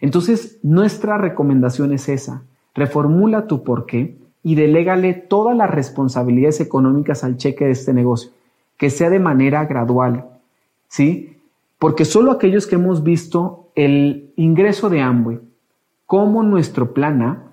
Entonces, 0.00 0.58
nuestra 0.62 1.18
recomendación 1.18 1.92
es 1.92 2.08
esa. 2.08 2.42
Reformula 2.74 3.46
tu 3.46 3.64
porqué 3.64 4.16
y 4.42 4.54
delégale 4.54 5.14
todas 5.14 5.56
las 5.56 5.70
responsabilidades 5.70 6.60
económicas 6.60 7.24
al 7.24 7.36
cheque 7.36 7.64
de 7.66 7.72
este 7.72 7.92
negocio, 7.92 8.30
que 8.76 8.90
sea 8.90 9.10
de 9.10 9.18
manera 9.18 9.64
gradual, 9.66 10.26
¿sí? 10.88 11.36
Porque 11.78 12.04
solo 12.04 12.32
aquellos 12.32 12.66
que 12.66 12.76
hemos 12.76 13.02
visto 13.02 13.68
el 13.74 14.32
ingreso 14.36 14.88
de 14.88 15.00
Amway 15.00 15.40
como 16.06 16.42
nuestro 16.42 16.94
plan 16.94 17.22
A, 17.22 17.44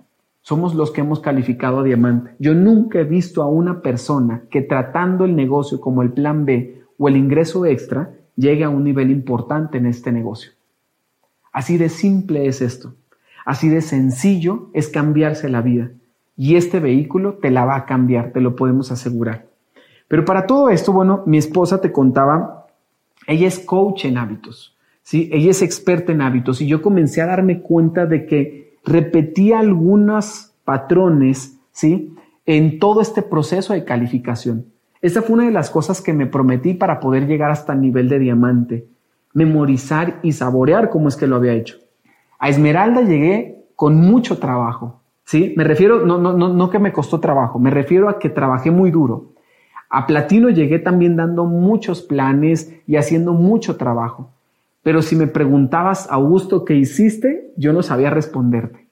somos 0.41 0.75
los 0.75 0.91
que 0.91 1.01
hemos 1.01 1.19
calificado 1.19 1.79
a 1.79 1.83
diamante. 1.83 2.31
Yo 2.37 2.53
nunca 2.53 2.99
he 2.99 3.03
visto 3.03 3.41
a 3.41 3.47
una 3.47 3.81
persona 3.81 4.43
que 4.49 4.61
tratando 4.61 5.25
el 5.25 5.35
negocio 5.35 5.81
como 5.81 6.03
el 6.03 6.13
plan 6.13 6.45
B 6.45 6.83
o 6.97 7.09
el 7.09 7.17
ingreso 7.17 7.65
extra 7.65 8.13
llegue 8.35 8.63
a 8.63 8.69
un 8.69 8.83
nivel 8.83 9.09
importante 9.09 9.79
en 9.79 9.87
este 9.87 10.11
negocio. 10.11 10.51
Así 11.55 11.77
de 11.77 11.87
simple 11.87 12.47
es 12.47 12.61
esto. 12.61 12.95
Así 13.45 13.69
de 13.69 13.79
sencillo 13.79 14.71
es 14.73 14.89
cambiarse 14.89 15.47
la 15.47 15.61
vida. 15.61 15.89
Y 16.35 16.57
este 16.57 16.81
vehículo 16.81 17.35
te 17.35 17.49
la 17.49 17.63
va 17.63 17.77
a 17.77 17.85
cambiar, 17.85 18.33
te 18.33 18.41
lo 18.41 18.57
podemos 18.57 18.91
asegurar. 18.91 19.47
Pero 20.09 20.25
para 20.25 20.47
todo 20.47 20.69
esto, 20.69 20.91
bueno, 20.91 21.23
mi 21.25 21.37
esposa 21.37 21.79
te 21.79 21.93
contaba, 21.93 22.67
ella 23.25 23.47
es 23.47 23.59
coach 23.59 24.03
en 24.03 24.17
hábitos, 24.17 24.75
¿sí? 25.01 25.29
Ella 25.31 25.51
es 25.51 25.61
experta 25.61 26.11
en 26.11 26.23
hábitos 26.23 26.59
y 26.59 26.67
yo 26.67 26.81
comencé 26.81 27.21
a 27.21 27.27
darme 27.27 27.61
cuenta 27.61 28.05
de 28.05 28.25
que 28.25 28.75
repetía 28.83 29.59
algunos 29.59 30.51
patrones, 30.65 31.57
¿sí? 31.71 32.13
En 32.45 32.79
todo 32.79 32.99
este 32.99 33.21
proceso 33.21 33.71
de 33.71 33.85
calificación. 33.85 34.65
Esta 35.01 35.21
fue 35.21 35.35
una 35.35 35.45
de 35.45 35.51
las 35.51 35.69
cosas 35.69 36.01
que 36.01 36.11
me 36.11 36.25
prometí 36.25 36.73
para 36.73 36.99
poder 36.99 37.27
llegar 37.27 37.49
hasta 37.49 37.71
el 37.71 37.79
nivel 37.79 38.09
de 38.09 38.19
diamante, 38.19 38.87
memorizar 39.35 40.19
y 40.23 40.31
saborear 40.31 40.89
cómo 40.89 41.09
es 41.09 41.17
que 41.17 41.27
lo 41.27 41.35
había 41.35 41.53
hecho. 41.53 41.77
A 42.39 42.49
Esmeralda 42.49 43.01
llegué 43.01 43.65
con 43.75 43.97
mucho 43.97 44.39
trabajo, 44.39 45.01
¿sí? 45.25 45.53
Me 45.57 45.65
refiero, 45.65 46.05
no, 46.05 46.17
no, 46.17 46.33
no, 46.33 46.49
no 46.49 46.69
que 46.69 46.79
me 46.79 46.93
costó 46.93 47.19
trabajo, 47.19 47.59
me 47.59 47.69
refiero 47.69 48.09
a 48.09 48.17
que 48.17 48.29
trabajé 48.29 48.71
muy 48.71 48.91
duro. 48.91 49.33
A 49.89 50.07
Platino 50.07 50.49
llegué 50.49 50.79
también 50.79 51.17
dando 51.17 51.45
muchos 51.45 52.01
planes 52.01 52.73
y 52.87 52.95
haciendo 52.95 53.33
mucho 53.33 53.75
trabajo. 53.75 54.31
Pero 54.81 55.01
si 55.01 55.15
me 55.17 55.27
preguntabas, 55.27 56.07
Augusto, 56.09 56.63
¿qué 56.63 56.75
hiciste? 56.75 57.51
Yo 57.57 57.73
no 57.73 57.83
sabía 57.83 58.09
responderte. 58.09 58.87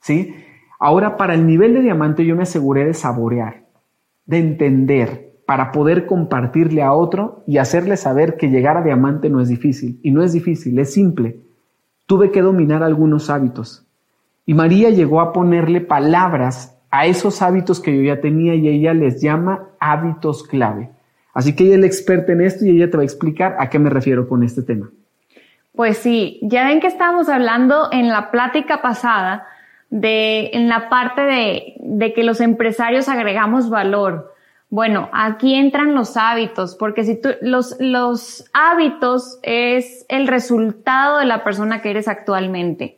¿Sí? 0.00 0.34
Ahora, 0.78 1.16
para 1.16 1.34
el 1.34 1.46
nivel 1.46 1.72
de 1.72 1.80
diamante, 1.80 2.26
yo 2.26 2.36
me 2.36 2.42
aseguré 2.42 2.84
de 2.84 2.94
saborear, 2.94 3.64
de 4.26 4.38
entender, 4.38 5.29
para 5.50 5.72
poder 5.72 6.06
compartirle 6.06 6.80
a 6.80 6.92
otro 6.92 7.42
y 7.44 7.58
hacerle 7.58 7.96
saber 7.96 8.36
que 8.36 8.50
llegar 8.50 8.76
a 8.76 8.84
diamante 8.84 9.28
no 9.28 9.40
es 9.40 9.48
difícil. 9.48 9.98
Y 10.00 10.12
no 10.12 10.22
es 10.22 10.32
difícil, 10.32 10.78
es 10.78 10.92
simple. 10.92 11.40
Tuve 12.06 12.30
que 12.30 12.40
dominar 12.40 12.84
algunos 12.84 13.30
hábitos. 13.30 13.84
Y 14.46 14.54
María 14.54 14.90
llegó 14.90 15.20
a 15.20 15.32
ponerle 15.32 15.80
palabras 15.80 16.80
a 16.92 17.06
esos 17.06 17.42
hábitos 17.42 17.80
que 17.80 17.96
yo 17.96 18.00
ya 18.00 18.20
tenía 18.20 18.54
y 18.54 18.68
ella 18.68 18.94
les 18.94 19.20
llama 19.20 19.70
hábitos 19.80 20.44
clave. 20.44 20.90
Así 21.34 21.56
que 21.56 21.64
ella 21.64 21.74
es 21.74 21.80
la 21.80 21.86
experta 21.86 22.30
en 22.30 22.42
esto 22.42 22.64
y 22.64 22.70
ella 22.70 22.88
te 22.88 22.98
va 22.98 23.02
a 23.02 23.06
explicar 23.06 23.56
a 23.58 23.68
qué 23.70 23.80
me 23.80 23.90
refiero 23.90 24.28
con 24.28 24.44
este 24.44 24.62
tema. 24.62 24.88
Pues 25.74 25.98
sí, 25.98 26.38
ya 26.42 26.64
ven 26.64 26.78
que 26.78 26.86
estábamos 26.86 27.28
hablando 27.28 27.88
en 27.90 28.08
la 28.08 28.30
plática 28.30 28.82
pasada 28.82 29.48
de, 29.88 30.50
en 30.52 30.68
la 30.68 30.88
parte 30.88 31.22
de, 31.22 31.74
de 31.80 32.12
que 32.12 32.22
los 32.22 32.40
empresarios 32.40 33.08
agregamos 33.08 33.68
valor. 33.68 34.30
Bueno, 34.70 35.08
aquí 35.12 35.54
entran 35.54 35.96
los 35.96 36.16
hábitos, 36.16 36.76
porque 36.76 37.02
si 37.02 37.20
tú, 37.20 37.30
los, 37.42 37.76
los 37.80 38.48
hábitos 38.52 39.40
es 39.42 40.06
el 40.08 40.28
resultado 40.28 41.18
de 41.18 41.24
la 41.24 41.42
persona 41.42 41.82
que 41.82 41.90
eres 41.90 42.06
actualmente. 42.06 42.96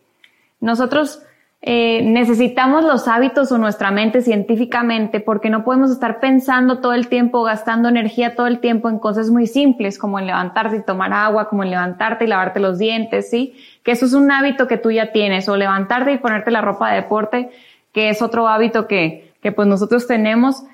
Nosotros 0.60 1.22
eh, 1.62 2.02
necesitamos 2.02 2.84
los 2.84 3.08
hábitos 3.08 3.52
o 3.52 3.58
nuestra 3.58 3.90
mente 3.90 4.20
científicamente 4.20 5.20
porque 5.20 5.48
no 5.48 5.64
podemos 5.64 5.90
estar 5.90 6.20
pensando 6.20 6.80
todo 6.80 6.92
el 6.92 7.08
tiempo, 7.08 7.42
gastando 7.42 7.88
energía 7.88 8.34
todo 8.34 8.48
el 8.48 8.58
tiempo 8.58 8.90
en 8.90 8.98
cosas 8.98 9.30
muy 9.30 9.46
simples 9.46 9.96
como 9.96 10.18
en 10.18 10.26
levantarte 10.26 10.76
y 10.76 10.82
tomar 10.82 11.12
agua, 11.14 11.48
como 11.48 11.62
en 11.62 11.70
levantarte 11.70 12.24
y 12.24 12.28
lavarte 12.28 12.60
los 12.60 12.78
dientes, 12.78 13.30
¿sí? 13.30 13.54
Que 13.82 13.92
eso 13.92 14.04
es 14.04 14.12
un 14.12 14.30
hábito 14.30 14.66
que 14.66 14.76
tú 14.76 14.90
ya 14.90 15.12
tienes 15.12 15.48
o 15.48 15.56
levantarte 15.56 16.12
y 16.12 16.18
ponerte 16.18 16.50
la 16.50 16.60
ropa 16.60 16.90
de 16.90 16.96
deporte, 16.96 17.50
que 17.92 18.10
es 18.10 18.20
otro 18.20 18.46
hábito 18.46 18.86
que, 18.86 19.32
que 19.40 19.52
pues 19.52 19.66
nosotros 19.68 20.06
tenemos. 20.06 20.64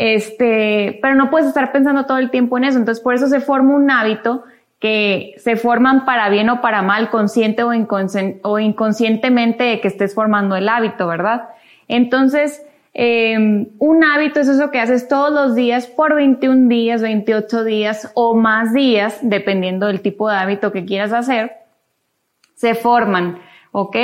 Este, 0.00 1.00
pero 1.02 1.16
no 1.16 1.28
puedes 1.28 1.48
estar 1.48 1.72
pensando 1.72 2.06
todo 2.06 2.18
el 2.18 2.30
tiempo 2.30 2.56
en 2.56 2.62
eso. 2.62 2.78
Entonces 2.78 3.02
por 3.02 3.14
eso 3.14 3.26
se 3.26 3.40
forma 3.40 3.74
un 3.74 3.90
hábito 3.90 4.44
que 4.78 5.34
se 5.38 5.56
forman 5.56 6.04
para 6.04 6.28
bien 6.28 6.48
o 6.50 6.60
para 6.60 6.82
mal, 6.82 7.10
consciente 7.10 7.64
o, 7.64 7.74
inconscientemente 8.60 9.64
de 9.64 9.80
que 9.80 9.88
estés 9.88 10.14
formando 10.14 10.54
el 10.54 10.68
hábito, 10.68 11.08
¿verdad? 11.08 11.48
Entonces, 11.88 12.64
em, 12.94 13.70
un 13.80 14.04
hábito 14.04 14.38
es 14.38 14.46
eso 14.46 14.70
que 14.70 14.78
haces 14.78 15.08
todos 15.08 15.32
los 15.32 15.56
días 15.56 15.88
por 15.88 16.14
21 16.14 16.68
días, 16.68 17.02
28 17.02 17.64
días 17.64 18.12
o 18.14 18.36
más 18.36 18.72
días, 18.72 19.18
dependiendo 19.22 19.88
del 19.88 20.00
tipo 20.00 20.30
de 20.30 20.36
hábito 20.36 20.70
que 20.70 20.84
quieras 20.84 21.12
hacer, 21.12 21.56
se 22.54 22.76
forman, 22.76 23.40
¿ok? 23.72 23.96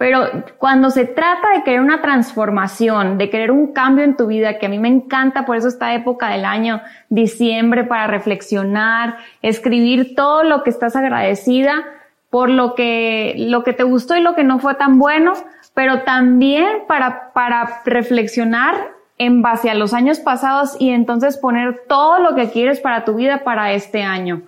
Pero 0.00 0.30
cuando 0.56 0.88
se 0.88 1.04
trata 1.04 1.50
de 1.54 1.62
querer 1.62 1.82
una 1.82 2.00
transformación, 2.00 3.18
de 3.18 3.28
querer 3.28 3.50
un 3.50 3.74
cambio 3.74 4.02
en 4.02 4.16
tu 4.16 4.28
vida, 4.28 4.58
que 4.58 4.64
a 4.64 4.70
mí 4.70 4.78
me 4.78 4.88
encanta, 4.88 5.44
por 5.44 5.58
eso 5.58 5.68
esta 5.68 5.92
época 5.92 6.30
del 6.30 6.46
año, 6.46 6.80
diciembre, 7.10 7.84
para 7.84 8.06
reflexionar, 8.06 9.18
escribir 9.42 10.14
todo 10.14 10.42
lo 10.42 10.62
que 10.62 10.70
estás 10.70 10.96
agradecida 10.96 11.84
por 12.30 12.48
lo 12.48 12.74
que, 12.74 13.34
lo 13.36 13.62
que 13.62 13.74
te 13.74 13.82
gustó 13.82 14.16
y 14.16 14.22
lo 14.22 14.34
que 14.34 14.42
no 14.42 14.58
fue 14.58 14.74
tan 14.74 14.98
bueno, 14.98 15.34
pero 15.74 16.00
también 16.00 16.84
para, 16.88 17.34
para 17.34 17.82
reflexionar 17.84 18.92
en 19.18 19.42
base 19.42 19.68
a 19.68 19.74
los 19.74 19.92
años 19.92 20.18
pasados 20.18 20.76
y 20.80 20.92
entonces 20.92 21.36
poner 21.36 21.82
todo 21.86 22.20
lo 22.20 22.34
que 22.34 22.48
quieres 22.48 22.80
para 22.80 23.04
tu 23.04 23.16
vida 23.16 23.44
para 23.44 23.72
este 23.72 24.02
año. 24.02 24.40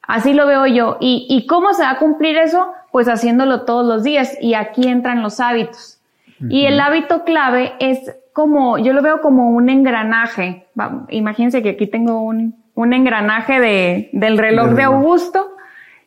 Así 0.00 0.32
lo 0.32 0.46
veo 0.46 0.64
yo. 0.66 0.96
¿Y, 1.00 1.26
¿Y 1.28 1.46
cómo 1.46 1.74
se 1.74 1.82
va 1.82 1.90
a 1.90 1.98
cumplir 1.98 2.38
eso? 2.38 2.72
Pues 2.96 3.08
haciéndolo 3.08 3.66
todos 3.66 3.84
los 3.84 4.04
días. 4.04 4.38
Y 4.40 4.54
aquí 4.54 4.88
entran 4.88 5.22
los 5.22 5.38
hábitos. 5.38 6.00
Y 6.48 6.64
el 6.64 6.80
hábito 6.80 7.24
clave 7.24 7.74
es 7.78 8.16
como, 8.32 8.78
yo 8.78 8.94
lo 8.94 9.02
veo 9.02 9.20
como 9.20 9.50
un 9.50 9.68
engranaje. 9.68 10.66
imagínense 11.10 11.62
que 11.62 11.68
aquí 11.68 11.88
tengo 11.88 12.22
un, 12.22 12.54
un 12.74 12.94
engranaje 12.94 13.60
de, 13.60 14.08
del 14.14 14.38
reloj 14.38 14.68
de 14.70 14.84
Augusto 14.84 15.56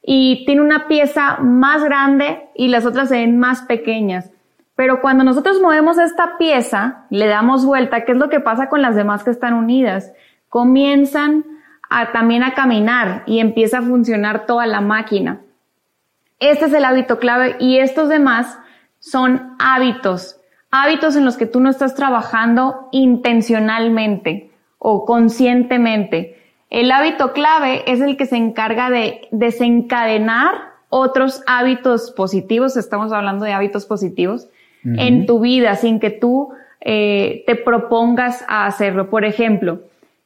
y 0.02 0.44
tiene 0.48 0.62
una 0.62 0.88
pieza 0.88 1.38
más 1.38 1.84
grande 1.84 2.50
y 2.56 2.70
las 2.70 2.88
otras 2.88 3.10
se 3.10 3.18
ven 3.18 3.38
más 3.38 3.62
pequeñas. 3.62 4.32
Pero 4.74 5.00
cuando 5.00 5.24
nosotros 5.24 5.62
movemos 5.62 6.00
esta 6.00 6.40
pieza, 6.40 7.06
le 7.12 7.28
damos 7.28 7.68
vuelta, 7.68 8.04
¿qué 8.04 8.14
es 8.14 8.18
lo 8.18 8.30
que 8.30 8.40
pasa 8.40 8.68
con 8.68 8.82
las 8.82 8.96
demás 8.96 9.24
que 9.24 9.30
están 9.30 9.54
unidas? 9.54 10.12
Comienzan 10.48 11.46
a, 11.88 12.12
también 12.14 12.42
a 12.42 12.56
caminar 12.56 13.22
y 13.28 13.42
empieza 13.42 13.78
a 13.78 13.84
funcionar 13.84 14.48
toda 14.48 14.66
la 14.66 14.82
máquina. 14.82 15.42
Este 16.40 16.66
es 16.66 16.74
el 16.74 16.86
hábito 16.86 17.20
clave 17.20 17.56
y 17.60 17.80
estos 17.80 18.10
demás 18.10 18.58
son 19.00 19.56
hábitos, 19.60 20.40
hábitos 20.72 21.16
en 21.16 21.26
los 21.26 21.38
que 21.38 21.46
tú 21.46 21.60
no 21.60 21.70
estás 21.70 21.96
trabajando 21.96 22.88
intencionalmente 22.92 24.50
o 24.78 25.06
conscientemente. 25.06 26.38
El 26.70 26.92
hábito 26.92 27.34
clave 27.34 27.84
es 27.92 28.00
el 28.00 28.16
que 28.16 28.26
se 28.26 28.38
encarga 28.38 28.90
de 28.90 29.28
desencadenar 29.32 30.70
otros 30.90 31.44
hábitos 31.46 32.12
positivos, 32.12 32.78
estamos 32.78 33.12
hablando 33.12 33.46
de 33.46 33.54
hábitos 33.54 33.86
positivos, 33.86 34.48
en 34.86 35.26
tu 35.26 35.42
vida 35.42 35.76
sin 35.76 36.00
que 36.00 36.10
tú 36.10 36.54
eh, 36.80 37.44
te 37.46 37.56
propongas 37.56 38.46
a 38.48 38.66
hacerlo. 38.66 39.10
Por 39.10 39.26
ejemplo, 39.26 39.82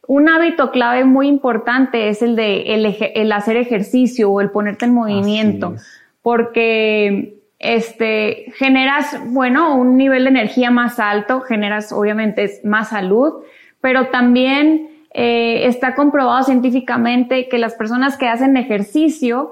un 0.06 0.30
hábito 0.30 0.72
clave 0.72 1.06
muy 1.06 1.28
importante 1.28 2.10
es 2.10 2.22
el 2.22 2.36
de 2.36 2.76
el, 3.16 3.32
hacer 3.32 3.58
ejercicio 3.58 4.30
o 4.30 4.42
el 4.42 4.52
ponerte 4.52 4.86
en 4.86 4.94
movimiento, 4.94 5.76
porque 6.24 7.36
este 7.60 8.52
generas, 8.56 9.22
bueno, 9.28 9.76
un 9.76 9.96
nivel 9.96 10.24
de 10.24 10.32
energía 10.32 10.72
más 10.72 11.00
alto, 11.00 11.42
generas 11.42 11.92
obviamente 11.92 12.60
más 12.64 12.90
salud, 12.90 13.44
pero 13.80 14.08
también 14.08 14.90
eh, 15.14 15.68
está 15.68 15.94
comprobado 15.94 16.44
científicamente 16.44 17.48
que 17.48 17.60
las 17.60 17.76
personas 17.76 18.18
que 18.18 18.28
hacen 18.28 18.58
ejercicio 18.58 19.52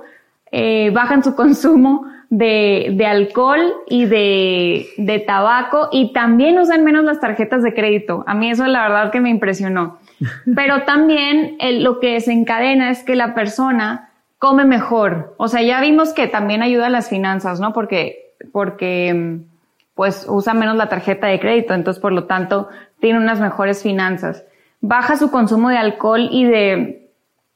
eh, 0.51 0.89
bajan 0.91 1.23
su 1.23 1.35
consumo 1.35 2.05
de, 2.29 2.93
de 2.93 3.05
alcohol 3.05 3.73
y 3.87 4.05
de, 4.05 4.87
de 4.97 5.19
tabaco 5.19 5.89
y 5.91 6.13
también 6.13 6.57
usan 6.57 6.83
menos 6.83 7.03
las 7.03 7.19
tarjetas 7.19 7.61
de 7.61 7.73
crédito. 7.73 8.23
A 8.25 8.33
mí 8.33 8.49
eso 8.49 8.65
la 8.67 8.83
verdad 8.83 9.11
que 9.11 9.19
me 9.19 9.29
impresionó. 9.29 9.99
Pero 10.55 10.83
también 10.83 11.57
lo 11.59 11.99
que 11.99 12.13
desencadena 12.13 12.89
es 12.89 13.03
que 13.03 13.15
la 13.15 13.33
persona 13.33 14.10
come 14.41 14.65
mejor. 14.65 15.35
O 15.37 15.47
sea, 15.47 15.61
ya 15.61 15.79
vimos 15.81 16.13
que 16.13 16.27
también 16.27 16.63
ayuda 16.63 16.87
a 16.87 16.89
las 16.89 17.09
finanzas, 17.09 17.59
¿no? 17.59 17.73
Porque, 17.73 18.33
porque, 18.51 19.37
pues, 19.93 20.25
usa 20.27 20.55
menos 20.55 20.75
la 20.77 20.89
tarjeta 20.89 21.27
de 21.27 21.39
crédito, 21.39 21.75
entonces, 21.75 22.01
por 22.01 22.11
lo 22.11 22.23
tanto, 22.23 22.67
tiene 22.99 23.19
unas 23.19 23.39
mejores 23.39 23.83
finanzas. 23.83 24.43
Baja 24.79 25.15
su 25.15 25.29
consumo 25.29 25.69
de 25.69 25.77
alcohol 25.77 26.27
y 26.31 26.45
de, 26.45 27.11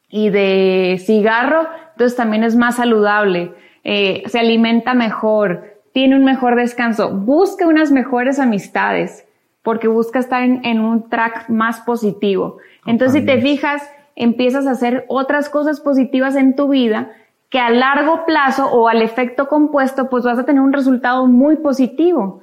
y 0.10 0.30
de 0.30 1.02
cigarro, 1.04 1.68
entonces 1.94 2.16
también 2.16 2.44
es 2.44 2.56
más 2.56 2.76
saludable. 2.76 3.52
Eh, 3.84 4.22
se 4.28 4.38
alimenta 4.38 4.94
mejor, 4.94 5.82
tiene 5.92 6.16
un 6.16 6.24
mejor 6.24 6.56
descanso, 6.56 7.10
busca 7.10 7.66
unas 7.66 7.92
mejores 7.92 8.38
amistades 8.38 9.26
porque 9.64 9.88
busca 9.88 10.20
estar 10.20 10.44
en, 10.44 10.80
un 10.80 11.10
track 11.10 11.50
más 11.50 11.80
positivo. 11.80 12.60
Entonces, 12.86 13.22
si 13.22 13.26
te 13.26 13.42
fijas, 13.42 13.82
empiezas 14.16 14.68
a 14.68 14.72
hacer 14.72 15.06
otras 15.08 15.50
cosas 15.50 15.80
positivas 15.80 16.36
en 16.36 16.56
tu 16.56 16.70
vida 16.70 17.12
que 17.50 17.60
a 17.60 17.70
largo 17.70 18.26
plazo 18.26 18.66
o 18.66 18.88
al 18.88 19.02
efecto 19.02 19.48
compuesto, 19.48 20.10
pues 20.10 20.24
vas 20.24 20.40
a 20.40 20.46
tener 20.46 20.62
un 20.62 20.74
resultado 20.74 21.28
muy 21.28 21.58
positivo. 21.58 22.42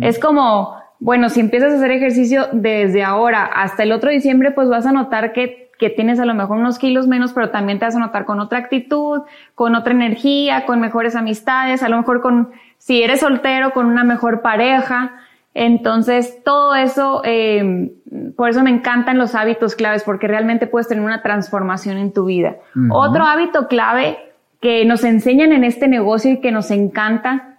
Es 0.00 0.18
como, 0.18 0.76
bueno, 1.00 1.30
si 1.30 1.40
empiezas 1.40 1.72
a 1.72 1.76
hacer 1.76 1.90
ejercicio 1.90 2.48
desde 2.52 3.02
ahora 3.02 3.44
hasta 3.44 3.84
el 3.84 3.92
otro 3.92 4.10
diciembre, 4.10 4.50
pues 4.50 4.68
vas 4.68 4.84
a 4.84 4.92
notar 4.92 5.32
que, 5.32 5.70
que 5.78 5.88
tienes 5.88 6.20
a 6.20 6.26
lo 6.26 6.34
mejor 6.34 6.58
unos 6.58 6.78
kilos 6.78 7.08
menos, 7.08 7.32
pero 7.32 7.50
también 7.50 7.78
te 7.78 7.86
vas 7.86 7.96
a 7.96 8.00
notar 8.00 8.26
con 8.26 8.38
otra 8.38 8.58
actitud, 8.58 9.22
con 9.54 9.74
otra 9.74 9.94
energía, 9.94 10.66
con 10.66 10.78
mejores 10.78 11.16
amistades, 11.16 11.82
a 11.82 11.88
lo 11.88 11.96
mejor 11.96 12.20
con 12.20 12.50
si 12.76 13.02
eres 13.02 13.20
soltero 13.20 13.72
con 13.72 13.86
una 13.86 14.04
mejor 14.04 14.42
pareja. 14.42 15.12
Entonces, 15.54 16.42
todo 16.44 16.74
eso, 16.74 17.22
eh, 17.24 17.92
por 18.36 18.48
eso 18.48 18.62
me 18.62 18.70
encantan 18.70 19.18
los 19.18 19.34
hábitos 19.34 19.74
claves, 19.74 20.02
porque 20.02 20.26
realmente 20.26 20.66
puedes 20.66 20.88
tener 20.88 21.04
una 21.04 21.22
transformación 21.22 21.98
en 21.98 22.12
tu 22.12 22.24
vida. 22.24 22.56
Otro 22.90 23.24
hábito 23.24 23.68
clave 23.68 24.18
que 24.60 24.84
nos 24.84 25.04
enseñan 25.04 25.52
en 25.52 25.64
este 25.64 25.88
negocio 25.88 26.32
y 26.32 26.40
que 26.40 26.52
nos 26.52 26.70
encanta 26.70 27.58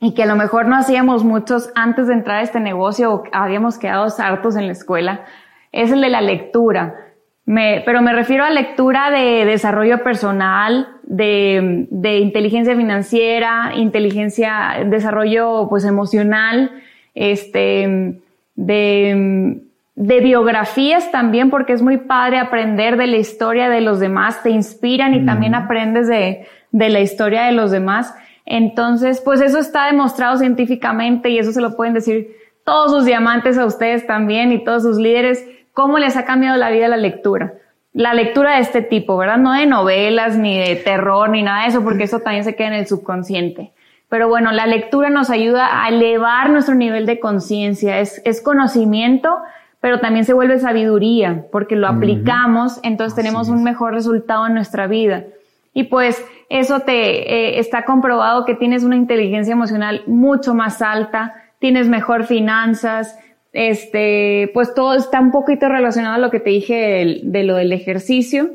y 0.00 0.14
que 0.14 0.24
a 0.24 0.26
lo 0.26 0.36
mejor 0.36 0.66
no 0.66 0.76
hacíamos 0.76 1.24
muchos 1.24 1.70
antes 1.74 2.08
de 2.08 2.14
entrar 2.14 2.38
a 2.38 2.42
este 2.42 2.60
negocio 2.60 3.12
o 3.12 3.22
habíamos 3.32 3.78
quedado 3.78 4.06
hartos 4.18 4.56
en 4.56 4.66
la 4.66 4.72
escuela, 4.72 5.24
es 5.70 5.92
el 5.92 6.00
de 6.00 6.08
la 6.08 6.20
lectura. 6.20 6.94
Me, 7.46 7.82
pero 7.84 8.00
me 8.00 8.12
refiero 8.12 8.44
a 8.44 8.50
lectura 8.50 9.10
de 9.10 9.44
desarrollo 9.44 10.02
personal, 10.02 10.88
de, 11.02 11.86
de 11.90 12.18
inteligencia 12.18 12.74
financiera, 12.74 13.72
inteligencia, 13.74 14.84
desarrollo 14.86 15.68
pues 15.68 15.84
emocional, 15.84 16.70
este, 17.14 18.20
de, 18.54 19.62
de 19.94 20.20
biografías 20.20 21.10
también, 21.10 21.50
porque 21.50 21.72
es 21.72 21.82
muy 21.82 21.98
padre 21.98 22.38
aprender 22.38 22.96
de 22.96 23.06
la 23.06 23.16
historia 23.16 23.68
de 23.68 23.80
los 23.80 24.00
demás, 24.00 24.42
te 24.42 24.50
inspiran 24.50 25.14
y 25.14 25.24
también 25.24 25.54
aprendes 25.54 26.08
de, 26.08 26.46
de 26.70 26.88
la 26.88 27.00
historia 27.00 27.44
de 27.44 27.52
los 27.52 27.70
demás. 27.70 28.14
Entonces, 28.46 29.20
pues 29.20 29.40
eso 29.40 29.58
está 29.58 29.86
demostrado 29.86 30.36
científicamente 30.36 31.30
y 31.30 31.38
eso 31.38 31.52
se 31.52 31.60
lo 31.60 31.76
pueden 31.76 31.94
decir 31.94 32.36
todos 32.64 32.92
sus 32.92 33.04
diamantes 33.04 33.58
a 33.58 33.66
ustedes 33.66 34.06
también 34.06 34.52
y 34.52 34.64
todos 34.64 34.82
sus 34.82 34.96
líderes 34.96 35.44
¿Cómo 35.74 35.98
les 35.98 36.16
ha 36.16 36.24
cambiado 36.24 36.56
la 36.56 36.70
vida 36.70 36.86
la 36.86 36.96
lectura? 36.96 37.54
La 37.92 38.14
lectura 38.14 38.54
de 38.54 38.60
este 38.60 38.80
tipo, 38.80 39.16
¿verdad? 39.16 39.38
No 39.38 39.52
de 39.52 39.66
novelas, 39.66 40.36
ni 40.36 40.56
de 40.56 40.76
terror, 40.76 41.28
ni 41.30 41.42
nada 41.42 41.62
de 41.62 41.68
eso, 41.68 41.82
porque 41.82 42.04
eso 42.04 42.20
también 42.20 42.44
se 42.44 42.54
queda 42.54 42.68
en 42.68 42.74
el 42.74 42.86
subconsciente. 42.86 43.72
Pero 44.14 44.28
bueno, 44.28 44.52
la 44.52 44.68
lectura 44.68 45.10
nos 45.10 45.28
ayuda 45.28 45.82
a 45.82 45.88
elevar 45.88 46.48
nuestro 46.48 46.76
nivel 46.76 47.04
de 47.04 47.18
conciencia. 47.18 47.98
Es, 47.98 48.22
es 48.24 48.40
conocimiento, 48.40 49.38
pero 49.80 49.98
también 49.98 50.24
se 50.24 50.32
vuelve 50.32 50.60
sabiduría, 50.60 51.46
porque 51.50 51.74
lo 51.74 51.88
aplicamos, 51.88 52.78
entonces 52.84 53.16
tenemos 53.16 53.48
un 53.48 53.64
mejor 53.64 53.92
resultado 53.92 54.46
en 54.46 54.54
nuestra 54.54 54.86
vida. 54.86 55.24
Y 55.72 55.82
pues 55.82 56.24
eso 56.48 56.78
te 56.78 57.56
eh, 57.56 57.58
está 57.58 57.84
comprobado 57.84 58.44
que 58.44 58.54
tienes 58.54 58.84
una 58.84 58.94
inteligencia 58.94 59.50
emocional 59.50 60.04
mucho 60.06 60.54
más 60.54 60.80
alta, 60.80 61.34
tienes 61.58 61.88
mejor 61.88 62.22
finanzas, 62.22 63.18
este, 63.52 64.48
pues 64.54 64.74
todo 64.74 64.94
está 64.94 65.18
un 65.18 65.32
poquito 65.32 65.68
relacionado 65.68 66.14
a 66.14 66.18
lo 66.18 66.30
que 66.30 66.38
te 66.38 66.50
dije 66.50 67.20
de, 67.24 67.42
lo 67.42 67.56
del 67.56 67.72
ejercicio. 67.72 68.50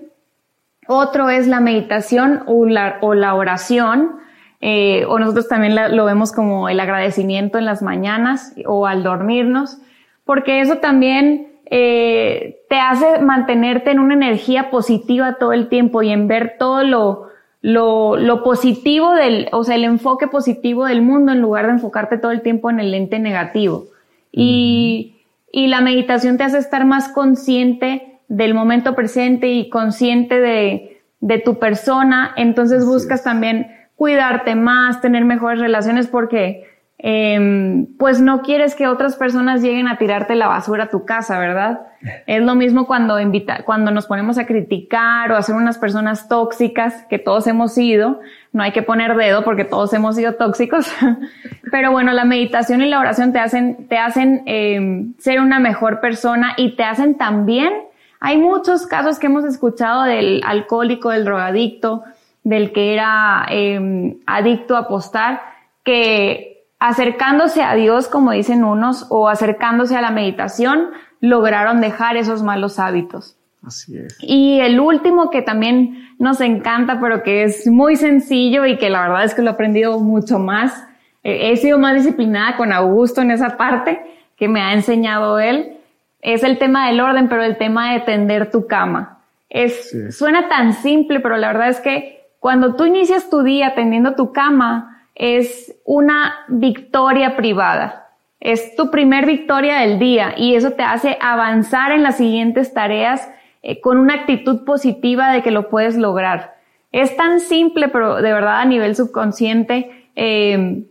Otro 0.88 1.30
es 1.30 1.48
la 1.48 1.60
meditación 1.60 2.44
o 2.46 2.66
la, 2.66 3.00
o 3.02 3.14
la 3.14 3.36
oración, 3.36 4.20
eh, 4.62 5.06
o 5.08 5.20
nosotros 5.20 5.48
también 5.48 5.76
lo 5.96 6.06
vemos 6.06 6.32
como 6.32 6.70
el 6.70 6.80
agradecimiento 6.80 7.58
en 7.58 7.66
las 7.66 7.82
mañanas 7.82 8.54
o 8.66 8.88
al 8.88 9.04
dormirnos, 9.04 9.78
porque 10.26 10.60
eso 10.60 10.78
también 10.78 11.48
eh, 11.66 12.62
te 12.68 12.78
hace 12.78 13.20
mantenerte 13.20 13.92
en 13.92 14.00
una 14.00 14.16
energía 14.16 14.70
positiva 14.70 15.36
todo 15.40 15.54
el 15.54 15.70
tiempo 15.70 16.02
y 16.02 16.10
en 16.10 16.28
ver 16.28 16.56
todo 16.60 16.84
lo, 16.84 17.28
lo, 17.62 18.18
lo 18.18 18.44
positivo 18.44 19.14
del, 19.14 19.48
o 19.52 19.64
sea, 19.64 19.76
el 19.76 19.84
enfoque 19.84 20.28
positivo 20.28 20.86
del 20.86 21.02
mundo 21.02 21.32
en 21.32 21.42
lugar 21.42 21.68
de 21.68 21.74
enfocarte 21.74 22.18
todo 22.18 22.32
el 22.32 22.42
tiempo 22.42 22.70
en 22.70 22.80
el 22.80 22.92
lente 22.92 23.20
negativo. 23.20 23.86
Y, 24.32 25.16
y 25.52 25.68
la 25.68 25.82
meditación 25.82 26.38
te 26.38 26.44
hace 26.44 26.58
estar 26.58 26.86
más 26.86 27.10
consciente 27.10 28.20
del 28.28 28.54
momento 28.54 28.94
presente 28.94 29.48
y 29.48 29.70
consciente 29.70 30.40
de, 30.40 31.02
de 31.20 31.40
tu 31.40 31.60
persona. 31.60 32.34
Entonces 32.36 32.86
buscas 32.86 33.24
también 33.24 33.79
cuidarte 34.00 34.56
más, 34.56 35.02
tener 35.02 35.26
mejores 35.26 35.60
relaciones 35.60 36.08
porque 36.08 36.64
eh, 37.00 37.86
pues 37.98 38.22
no 38.22 38.44
quieres 38.44 38.74
que 38.74 38.88
otras 38.88 39.18
personas 39.18 39.62
lleguen 39.62 39.90
a 39.90 39.98
tirarte 39.98 40.36
la 40.36 40.48
basura 40.48 40.86
a 40.86 40.90
tu 40.90 41.04
casa, 41.04 41.38
¿verdad? 41.38 41.82
Es 42.26 42.42
lo 42.42 42.56
mismo 42.56 42.88
cuando 42.88 43.20
invita, 43.20 43.64
cuando 43.66 43.92
nos 43.92 44.08
ponemos 44.08 44.38
a 44.38 44.46
criticar 44.46 45.30
o 45.34 45.36
a 45.36 45.42
ser 45.42 45.56
unas 45.56 45.78
personas 45.78 46.30
tóxicas, 46.30 47.06
que 47.10 47.20
todos 47.20 47.46
hemos 47.48 47.74
sido, 47.74 48.22
no 48.54 48.64
hay 48.64 48.72
que 48.72 48.84
poner 48.84 49.18
dedo 49.18 49.44
porque 49.44 49.66
todos 49.66 49.92
hemos 49.92 50.16
sido 50.16 50.36
tóxicos, 50.36 50.90
pero 51.72 51.92
bueno, 51.92 52.14
la 52.14 52.24
meditación 52.24 52.82
y 52.82 52.88
la 52.88 53.02
oración 53.02 53.34
te 53.34 53.40
hacen, 53.40 53.90
te 53.90 53.98
hacen 53.98 54.44
eh, 54.46 55.08
ser 55.18 55.42
una 55.42 55.60
mejor 55.60 56.00
persona 56.00 56.54
y 56.56 56.78
te 56.78 56.86
hacen 56.86 57.18
también, 57.18 57.74
hay 58.22 58.38
muchos 58.38 58.88
casos 58.88 59.20
que 59.20 59.28
hemos 59.28 59.44
escuchado 59.44 60.04
del 60.04 60.42
alcohólico, 60.46 61.10
del 61.10 61.26
drogadicto, 61.26 62.06
del 62.44 62.72
que 62.72 62.94
era 62.94 63.46
eh, 63.50 64.18
adicto 64.26 64.76
a 64.76 64.80
apostar, 64.80 65.42
que 65.84 66.66
acercándose 66.80 67.62
a 67.62 67.76
Dios, 67.76 68.08
como 68.08 68.32
dicen 68.32 68.64
unos, 68.64 69.08
o 69.10 69.28
acercándose 69.28 69.96
a 69.98 70.02
la 70.02 70.12
meditación, 70.12 70.90
lograron 71.20 71.82
dejar 71.82 72.18
esos 72.18 72.42
malos 72.42 72.80
hábitos. 72.80 73.36
Así 73.66 73.98
es. 73.98 74.18
Y 74.22 74.60
el 74.62 74.80
último 74.80 75.30
que 75.30 75.42
también 75.42 76.10
nos 76.18 76.40
encanta, 76.40 77.00
pero 77.02 77.24
que 77.24 77.44
es 77.44 77.68
muy 77.68 77.98
sencillo 77.98 78.66
y 78.66 78.78
que 78.78 78.90
la 78.90 79.02
verdad 79.02 79.26
es 79.26 79.36
que 79.36 79.42
lo 79.42 79.50
he 79.50 79.54
aprendido 79.54 80.00
mucho 80.00 80.40
más. 80.40 80.86
Eh, 81.24 81.52
he 81.52 81.58
sido 81.58 81.78
más 81.78 81.96
disciplinada 81.96 82.56
con 82.56 82.72
Augusto 82.72 83.22
en 83.22 83.32
esa 83.32 83.58
parte 83.58 84.02
que 84.38 84.48
me 84.48 84.62
ha 84.62 84.74
enseñado 84.74 85.40
él. 85.40 85.78
Es 86.22 86.44
el 86.44 86.58
tema 86.58 86.88
del 86.88 87.02
orden, 87.02 87.28
pero 87.28 87.44
el 87.44 87.58
tema 87.58 87.94
de 87.94 88.00
tender 88.02 88.50
tu 88.50 88.66
cama. 88.66 89.20
Es, 89.50 89.96
suena 90.12 90.48
tan 90.48 90.74
simple, 90.74 91.20
pero 91.20 91.36
la 91.38 91.48
verdad 91.48 91.70
es 91.70 91.80
que 91.82 92.19
cuando 92.40 92.76
tú 92.76 92.86
inicias 92.86 93.30
tu 93.30 93.44
día 93.44 93.76
tendiendo 93.76 94.16
tu 94.16 94.32
cama, 94.32 95.06
es 95.16 95.76
una 95.86 96.46
victoria 96.48 97.36
privada. 97.36 98.08
Es 98.40 98.76
tu 98.76 98.90
primer 98.90 99.26
victoria 99.26 99.80
del 99.80 100.00
día 100.00 100.34
y 100.38 100.56
eso 100.56 100.72
te 100.72 100.84
hace 100.84 101.18
avanzar 101.20 101.92
en 101.92 102.04
las 102.04 102.16
siguientes 102.18 102.74
tareas 102.74 103.30
eh, 103.62 103.82
con 103.82 103.98
una 103.98 104.14
actitud 104.14 104.64
positiva 104.64 105.32
de 105.34 105.42
que 105.42 105.52
lo 105.52 105.70
puedes 105.70 105.98
lograr. 105.98 106.56
Es 106.94 107.18
tan 107.18 107.42
simple, 107.42 107.90
pero 107.90 108.22
de 108.22 108.32
verdad 108.32 108.62
a 108.62 108.66
nivel 108.66 108.96
subconsciente 108.96 110.08
eh, 110.16 110.84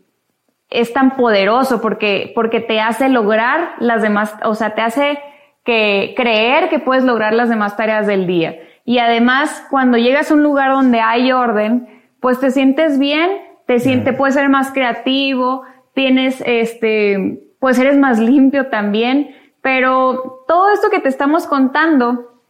es 0.68 0.92
tan 0.92 1.16
poderoso 1.16 1.80
porque, 1.80 2.32
porque 2.34 2.60
te 2.60 2.80
hace 2.80 3.08
lograr 3.08 3.72
las 3.80 4.02
demás, 4.02 4.34
o 4.44 4.54
sea, 4.54 4.74
te 4.74 4.82
hace 4.82 5.18
que 5.64 6.12
creer 6.16 6.68
que 6.68 6.78
puedes 6.78 7.04
lograr 7.04 7.32
las 7.32 7.48
demás 7.48 7.76
tareas 7.76 8.06
del 8.06 8.26
día. 8.26 8.56
Y 8.88 8.98
además, 8.98 9.66
cuando 9.70 9.98
llegas 9.98 10.30
a 10.30 10.34
un 10.34 10.42
lugar 10.42 10.70
donde 10.70 11.00
hay 11.00 11.30
orden, 11.32 11.88
pues 12.20 12.40
te 12.40 12.50
sientes 12.50 12.98
bien 12.98 13.48
te 13.68 13.80
sientes, 13.80 14.16
puedes 14.16 14.34
ser 14.34 14.48
más 14.48 14.72
creativo, 14.72 15.62
tienes, 15.92 16.42
este, 16.46 17.52
pues 17.60 17.78
eres 17.78 17.98
más 17.98 18.18
limpio 18.18 18.68
también, 18.68 19.36
pero 19.60 20.42
todo 20.48 20.72
esto 20.72 20.88
que 20.88 21.00
te 21.00 21.10
estamos 21.10 21.46
contando, 21.46 22.40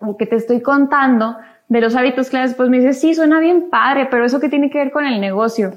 o 0.00 0.16
que 0.16 0.26
te 0.26 0.36
estoy 0.36 0.62
contando, 0.62 1.36
de 1.66 1.80
los 1.80 1.96
hábitos 1.96 2.30
claves, 2.30 2.54
pues 2.54 2.68
me 2.68 2.78
dices, 2.78 3.00
sí, 3.00 3.16
suena 3.16 3.40
bien 3.40 3.68
padre, 3.68 4.06
pero 4.08 4.24
eso 4.24 4.38
qué 4.38 4.48
tiene 4.48 4.70
que 4.70 4.78
ver 4.78 4.92
con 4.92 5.06
el 5.06 5.20
negocio. 5.20 5.72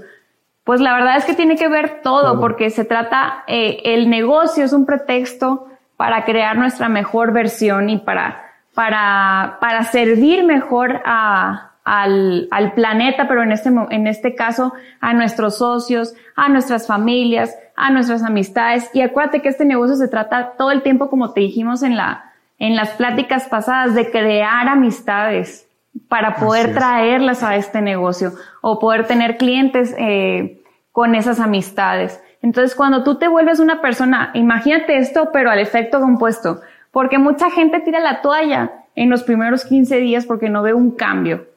Pues 0.63 0.79
la 0.79 0.93
verdad 0.93 1.17
es 1.17 1.25
que 1.25 1.33
tiene 1.33 1.55
que 1.55 1.69
ver 1.69 2.01
todo, 2.03 2.39
porque 2.39 2.69
se 2.69 2.85
trata, 2.85 3.45
eh, 3.47 3.81
el 3.85 4.11
negocio 4.11 4.63
es 4.63 4.73
un 4.73 4.85
pretexto 4.85 5.69
para 5.97 6.23
crear 6.23 6.55
nuestra 6.55 6.87
mejor 6.87 7.33
versión 7.33 7.89
y 7.89 7.97
para, 7.97 8.52
para, 8.73 9.57
para 9.61 9.83
servir 9.83 10.43
mejor 10.43 11.01
a, 11.05 11.73
al, 11.83 12.47
al 12.51 12.73
planeta, 12.73 13.27
pero 13.27 13.43
en 13.43 13.51
este, 13.51 13.69
en 13.69 14.07
este 14.07 14.35
caso 14.35 14.73
a 14.99 15.13
nuestros 15.13 15.57
socios, 15.57 16.15
a 16.35 16.49
nuestras 16.49 16.87
familias, 16.87 17.55
a 17.75 17.91
nuestras 17.91 18.23
amistades. 18.23 18.89
Y 18.93 19.01
acuérdate 19.01 19.41
que 19.41 19.49
este 19.49 19.65
negocio 19.65 19.95
se 19.95 20.07
trata 20.07 20.53
todo 20.57 20.71
el 20.71 20.81
tiempo, 20.81 21.09
como 21.09 21.33
te 21.33 21.41
dijimos 21.41 21.83
en 21.83 21.97
la, 21.97 22.31
en 22.59 22.75
las 22.75 22.91
pláticas 22.91 23.47
pasadas, 23.47 23.95
de 23.95 24.09
crear 24.09 24.67
amistades 24.67 25.67
para 26.07 26.35
poder 26.35 26.73
traerlas 26.73 27.43
a 27.43 27.55
este 27.55 27.81
negocio 27.81 28.31
o 28.61 28.79
poder 28.79 29.05
tener 29.05 29.37
clientes 29.37 29.93
eh, 29.97 30.63
con 30.91 31.15
esas 31.15 31.39
amistades. 31.39 32.21
Entonces, 32.41 32.75
cuando 32.75 33.03
tú 33.03 33.17
te 33.17 33.27
vuelves 33.27 33.59
una 33.59 33.81
persona, 33.81 34.31
imagínate 34.33 34.97
esto, 34.97 35.29
pero 35.31 35.49
al 35.49 35.59
efecto 35.59 35.99
compuesto, 36.01 36.61
porque 36.93 37.17
mucha 37.17 37.49
gente 37.49 37.79
tira 37.79 37.99
la 37.99 38.21
toalla 38.21 38.85
en 38.95 39.09
los 39.09 39.23
primeros 39.23 39.65
15 39.65 39.97
días 39.97 40.27
porque 40.27 40.49
no 40.51 40.61
ve 40.61 40.75
un 40.75 40.91
cambio. 40.91 41.47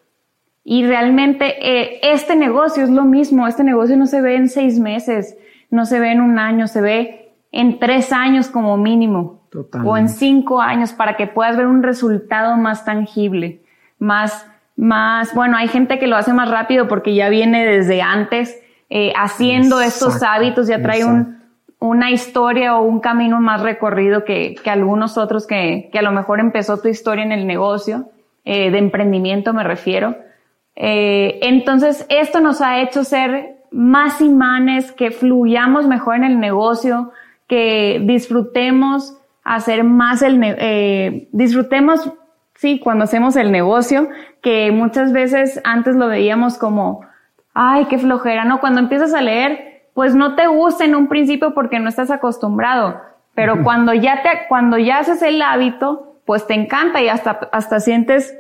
Y 0.65 0.87
realmente 0.87 1.57
eh, 1.61 2.01
este 2.03 2.35
negocio 2.35 2.83
es 2.83 2.89
lo 2.89 3.05
mismo, 3.05 3.47
este 3.47 3.63
negocio 3.63 3.99
no 3.99 4.07
se 4.07 4.23
ve 4.23 4.37
en 4.37 4.49
seis 4.49 4.81
meses, 4.81 5.37
no 5.71 5.85
se 5.85 6.01
ve 6.01 6.11
en 6.11 6.23
un 6.23 6.39
año, 6.39 6.67
se 6.67 6.81
ve 6.81 7.35
en 7.53 7.79
tres 7.79 8.15
años 8.15 8.49
como 8.49 8.79
mínimo. 8.79 9.47
O 9.85 9.97
en 9.99 10.09
cinco 10.09 10.61
años 10.63 10.95
para 10.95 11.17
que 11.17 11.27
puedas 11.27 11.57
ver 11.57 11.67
un 11.67 11.83
resultado 11.83 12.57
más 12.57 12.87
tangible, 12.87 13.63
más, 13.99 14.47
más, 14.75 15.35
bueno, 15.35 15.59
hay 15.59 15.69
gente 15.69 15.99
que 15.99 16.07
lo 16.07 16.17
hace 16.17 16.33
más 16.33 16.51
rápido 16.51 16.89
porque 16.89 17.15
ya 17.15 17.29
viene 17.29 17.67
desde 17.67 18.01
antes 18.01 18.59
eh, 18.89 19.13
haciendo 19.17 19.83
estos 19.83 20.23
hábitos, 20.23 20.67
ya 20.67 20.83
trae 20.83 21.05
un, 21.05 21.37
una 21.79 22.11
historia 22.11 22.77
o 22.77 22.85
un 22.85 23.01
camino 23.01 23.41
más 23.41 23.63
recorrido 23.63 24.25
que, 24.25 24.55
que 24.63 24.71
algunos 24.71 25.19
otros 25.19 25.47
que, 25.47 25.91
que 25.93 25.99
a 25.99 26.03
lo 26.03 26.13
mejor 26.13 26.41
empezó 26.41 26.81
tu 26.81 26.89
historia 26.89 27.25
en 27.25 27.33
el 27.33 27.47
negocio, 27.47 28.11
eh, 28.45 28.71
de 28.71 28.79
emprendimiento 28.79 29.53
me 29.53 29.65
refiero. 29.65 30.17
Eh, 30.77 31.39
entonces, 31.43 32.07
esto 32.09 32.41
nos 32.41 32.61
ha 32.61 32.81
hecho 32.81 33.03
ser 33.03 33.57
más 33.71 34.21
imanes, 34.21 34.93
que 34.93 35.11
fluyamos 35.11 35.87
mejor 35.87 36.17
en 36.17 36.25
el 36.25 36.39
negocio, 36.39 37.11
que 37.49 38.01
disfrutemos 38.05 39.19
hacer 39.43 39.85
más 39.85 40.23
el, 40.23 40.41
eh, 40.43 41.29
disfrutemos, 41.33 42.11
sí, 42.55 42.79
cuando 42.79 43.05
hacemos 43.05 43.37
el 43.37 43.53
negocio, 43.53 44.09
que 44.43 44.71
muchas 44.71 45.13
veces 45.13 45.61
antes 45.65 45.95
lo 45.97 46.09
veíamos 46.09 46.59
como, 46.59 47.03
ay, 47.55 47.87
qué 47.87 47.99
flojera, 47.99 48.45
¿no? 48.45 48.61
Cuando 48.61 48.81
empiezas 48.81 49.15
a 49.15 49.23
leer, 49.23 49.76
pues 49.97 50.15
no 50.15 50.37
te 50.37 50.47
gusta 50.47 50.85
en 50.85 50.95
un 50.95 51.09
principio 51.09 51.55
porque 51.55 51.81
no 51.81 51.89
estás 51.89 52.11
acostumbrado, 52.11 53.01
pero 53.35 53.63
cuando 53.63 53.95
ya 53.95 54.23
te, 54.23 54.29
cuando 54.47 54.77
ya 54.77 54.99
haces 54.99 55.23
el 55.23 55.41
hábito, 55.41 56.21
pues 56.27 56.47
te 56.47 56.53
encanta 56.53 57.01
y 57.03 57.09
hasta, 57.09 57.49
hasta 57.51 57.81
sientes 57.81 58.35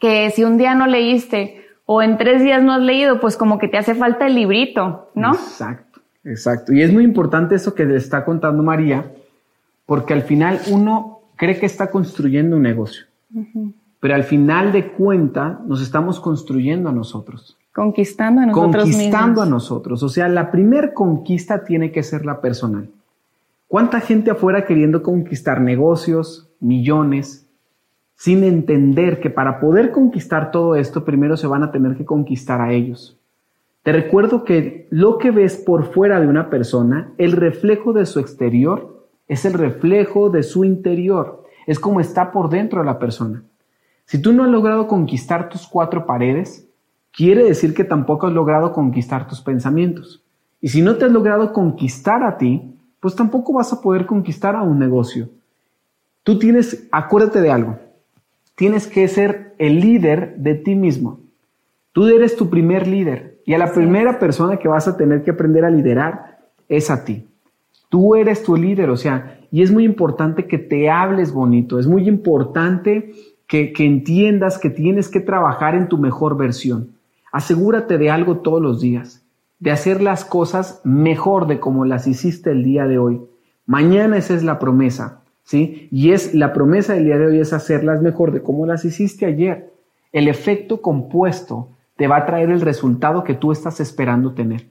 que 0.00 0.30
si 0.30 0.42
un 0.42 0.56
día 0.56 0.74
no 0.74 0.86
leíste 0.86 1.66
o 1.84 2.00
en 2.00 2.16
tres 2.16 2.42
días 2.42 2.62
no 2.62 2.72
has 2.72 2.80
leído, 2.80 3.20
pues 3.20 3.36
como 3.36 3.58
que 3.58 3.68
te 3.68 3.76
hace 3.76 3.94
falta 3.94 4.26
el 4.26 4.36
librito, 4.36 5.10
¿no? 5.14 5.34
Exacto, 5.34 6.00
exacto. 6.24 6.72
Y 6.72 6.80
es 6.80 6.90
muy 6.90 7.04
importante 7.04 7.56
eso 7.56 7.74
que 7.74 7.84
le 7.84 7.96
está 7.96 8.24
contando 8.24 8.62
María, 8.62 9.12
porque 9.84 10.14
al 10.14 10.22
final 10.22 10.60
uno 10.70 11.20
cree 11.36 11.60
que 11.60 11.66
está 11.66 11.90
construyendo 11.90 12.56
un 12.56 12.62
negocio, 12.62 13.04
pero 14.00 14.14
al 14.14 14.24
final 14.24 14.72
de 14.72 14.92
cuenta 14.92 15.60
nos 15.66 15.82
estamos 15.82 16.20
construyendo 16.20 16.88
a 16.88 16.92
nosotros. 16.92 17.58
Conquistando 17.74 18.40
a 18.40 18.46
nosotros 18.46 18.84
Conquistando 18.84 19.42
a 19.42 19.46
nosotros. 19.46 20.02
O 20.04 20.08
sea, 20.08 20.28
la 20.28 20.52
primer 20.52 20.94
conquista 20.94 21.64
tiene 21.64 21.90
que 21.90 22.04
ser 22.04 22.24
la 22.24 22.40
personal. 22.40 22.88
¿Cuánta 23.66 24.00
gente 24.00 24.30
afuera 24.30 24.64
queriendo 24.64 25.02
conquistar 25.02 25.60
negocios, 25.60 26.48
millones, 26.60 27.48
sin 28.14 28.44
entender 28.44 29.18
que 29.18 29.28
para 29.28 29.58
poder 29.58 29.90
conquistar 29.90 30.52
todo 30.52 30.76
esto, 30.76 31.04
primero 31.04 31.36
se 31.36 31.48
van 31.48 31.64
a 31.64 31.72
tener 31.72 31.96
que 31.96 32.04
conquistar 32.04 32.60
a 32.60 32.72
ellos? 32.72 33.18
Te 33.82 33.90
recuerdo 33.90 34.44
que 34.44 34.86
lo 34.90 35.18
que 35.18 35.32
ves 35.32 35.56
por 35.56 35.92
fuera 35.92 36.20
de 36.20 36.28
una 36.28 36.50
persona, 36.50 37.12
el 37.18 37.32
reflejo 37.32 37.92
de 37.92 38.06
su 38.06 38.20
exterior, 38.20 39.08
es 39.26 39.44
el 39.44 39.54
reflejo 39.54 40.30
de 40.30 40.44
su 40.44 40.64
interior. 40.64 41.42
Es 41.66 41.80
como 41.80 41.98
está 41.98 42.30
por 42.30 42.50
dentro 42.50 42.80
de 42.80 42.86
la 42.86 43.00
persona. 43.00 43.42
Si 44.04 44.22
tú 44.22 44.32
no 44.32 44.44
has 44.44 44.50
logrado 44.50 44.86
conquistar 44.86 45.48
tus 45.48 45.66
cuatro 45.66 46.06
paredes, 46.06 46.68
quiere 47.14 47.44
decir 47.44 47.74
que 47.74 47.84
tampoco 47.84 48.26
has 48.26 48.32
logrado 48.32 48.72
conquistar 48.72 49.26
tus 49.28 49.40
pensamientos. 49.40 50.22
Y 50.60 50.68
si 50.68 50.82
no 50.82 50.96
te 50.96 51.04
has 51.04 51.12
logrado 51.12 51.52
conquistar 51.52 52.22
a 52.24 52.36
ti, 52.36 52.74
pues 53.00 53.14
tampoco 53.14 53.52
vas 53.52 53.72
a 53.72 53.80
poder 53.80 54.06
conquistar 54.06 54.56
a 54.56 54.62
un 54.62 54.78
negocio. 54.78 55.28
Tú 56.22 56.38
tienes, 56.38 56.88
acuérdate 56.90 57.40
de 57.40 57.50
algo, 57.50 57.78
tienes 58.54 58.86
que 58.86 59.06
ser 59.08 59.54
el 59.58 59.80
líder 59.80 60.36
de 60.38 60.54
ti 60.54 60.74
mismo. 60.74 61.20
Tú 61.92 62.06
eres 62.06 62.34
tu 62.34 62.50
primer 62.50 62.86
líder 62.86 63.38
y 63.44 63.52
a 63.52 63.58
la 63.58 63.72
primera 63.72 64.18
persona 64.18 64.56
que 64.56 64.68
vas 64.68 64.88
a 64.88 64.96
tener 64.96 65.22
que 65.22 65.30
aprender 65.30 65.64
a 65.64 65.70
liderar 65.70 66.38
es 66.68 66.90
a 66.90 67.04
ti. 67.04 67.26
Tú 67.90 68.16
eres 68.16 68.42
tu 68.42 68.56
líder, 68.56 68.90
o 68.90 68.96
sea, 68.96 69.38
y 69.52 69.62
es 69.62 69.70
muy 69.70 69.84
importante 69.84 70.48
que 70.48 70.58
te 70.58 70.90
hables 70.90 71.32
bonito, 71.32 71.78
es 71.78 71.86
muy 71.86 72.08
importante 72.08 73.12
que, 73.46 73.72
que 73.72 73.84
entiendas 73.84 74.58
que 74.58 74.70
tienes 74.70 75.08
que 75.08 75.20
trabajar 75.20 75.74
en 75.76 75.88
tu 75.88 75.98
mejor 75.98 76.36
versión. 76.36 76.94
Asegúrate 77.34 77.98
de 77.98 78.10
algo 78.10 78.36
todos 78.36 78.62
los 78.62 78.80
días, 78.80 79.26
de 79.58 79.72
hacer 79.72 80.00
las 80.00 80.24
cosas 80.24 80.80
mejor 80.84 81.48
de 81.48 81.58
como 81.58 81.84
las 81.84 82.06
hiciste 82.06 82.52
el 82.52 82.62
día 82.62 82.86
de 82.86 82.98
hoy. 82.98 83.22
Mañana 83.66 84.16
esa 84.16 84.34
es 84.34 84.44
la 84.44 84.60
promesa, 84.60 85.22
¿sí? 85.42 85.88
Y 85.90 86.12
es 86.12 86.32
la 86.32 86.52
promesa 86.52 86.94
del 86.94 87.06
día 87.06 87.18
de 87.18 87.26
hoy 87.26 87.40
es 87.40 87.52
hacerlas 87.52 88.00
mejor 88.02 88.30
de 88.30 88.40
como 88.40 88.66
las 88.66 88.84
hiciste 88.84 89.26
ayer. 89.26 89.72
El 90.12 90.28
efecto 90.28 90.80
compuesto 90.80 91.70
te 91.96 92.06
va 92.06 92.18
a 92.18 92.26
traer 92.26 92.50
el 92.50 92.60
resultado 92.60 93.24
que 93.24 93.34
tú 93.34 93.50
estás 93.50 93.80
esperando 93.80 94.34
tener. 94.34 94.68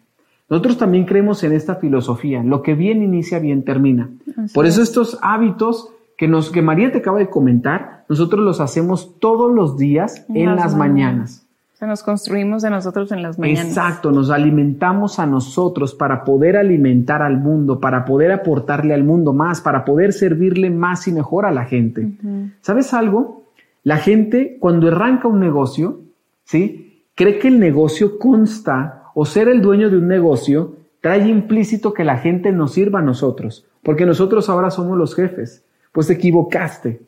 Nosotros 0.49 0.77
también 0.77 1.03
creemos 1.03 1.43
en 1.43 1.51
esta 1.51 1.75
filosofía, 1.75 2.43
lo 2.43 2.61
que 2.61 2.75
bien 2.75 3.03
inicia, 3.03 3.39
bien 3.39 3.65
termina. 3.65 4.09
Por 4.53 4.67
eso 4.67 4.81
estos 4.81 5.19
hábitos 5.21 5.89
que, 6.17 6.29
nos, 6.29 6.49
que 6.49 6.61
María 6.61 6.93
te 6.93 6.99
acaba 6.99 7.19
de 7.19 7.29
comentar, 7.29 8.05
nosotros 8.07 8.41
los 8.41 8.61
hacemos 8.61 9.19
todos 9.19 9.53
los 9.53 9.75
días 9.75 10.25
en, 10.29 10.55
las, 10.55 10.77
mañanas 10.77 11.43
nos 11.87 12.03
construimos 12.03 12.61
de 12.61 12.69
nosotros 12.69 13.11
en 13.11 13.21
las 13.21 13.39
mañanas. 13.39 13.67
Exacto, 13.67 14.11
nos 14.11 14.29
alimentamos 14.29 15.19
a 15.19 15.25
nosotros 15.25 15.93
para 15.93 16.23
poder 16.23 16.57
alimentar 16.57 17.21
al 17.21 17.37
mundo, 17.37 17.79
para 17.79 18.05
poder 18.05 18.31
aportarle 18.31 18.93
al 18.93 19.03
mundo 19.03 19.33
más, 19.33 19.61
para 19.61 19.85
poder 19.85 20.13
servirle 20.13 20.69
más 20.69 21.07
y 21.07 21.11
mejor 21.11 21.45
a 21.45 21.51
la 21.51 21.65
gente. 21.65 22.13
¿Sabes 22.61 22.93
algo? 22.93 23.43
La 23.83 23.97
gente 23.97 24.57
cuando 24.59 24.87
arranca 24.87 25.27
un 25.27 25.39
negocio, 25.39 26.01
¿sí? 26.45 27.03
Cree 27.15 27.39
que 27.39 27.49
el 27.49 27.59
negocio 27.59 28.17
consta 28.17 29.03
o 29.13 29.25
ser 29.25 29.47
el 29.47 29.61
dueño 29.61 29.89
de 29.89 29.97
un 29.97 30.07
negocio 30.07 30.75
trae 31.01 31.27
implícito 31.27 31.93
que 31.93 32.05
la 32.05 32.17
gente 32.17 32.51
nos 32.53 32.73
sirva 32.73 32.99
a 32.99 33.03
nosotros, 33.03 33.65
porque 33.83 34.05
nosotros 34.05 34.49
ahora 34.49 34.71
somos 34.71 34.97
los 34.97 35.15
jefes. 35.15 35.65
Pues 35.91 36.07
te 36.07 36.13
equivocaste. 36.13 37.01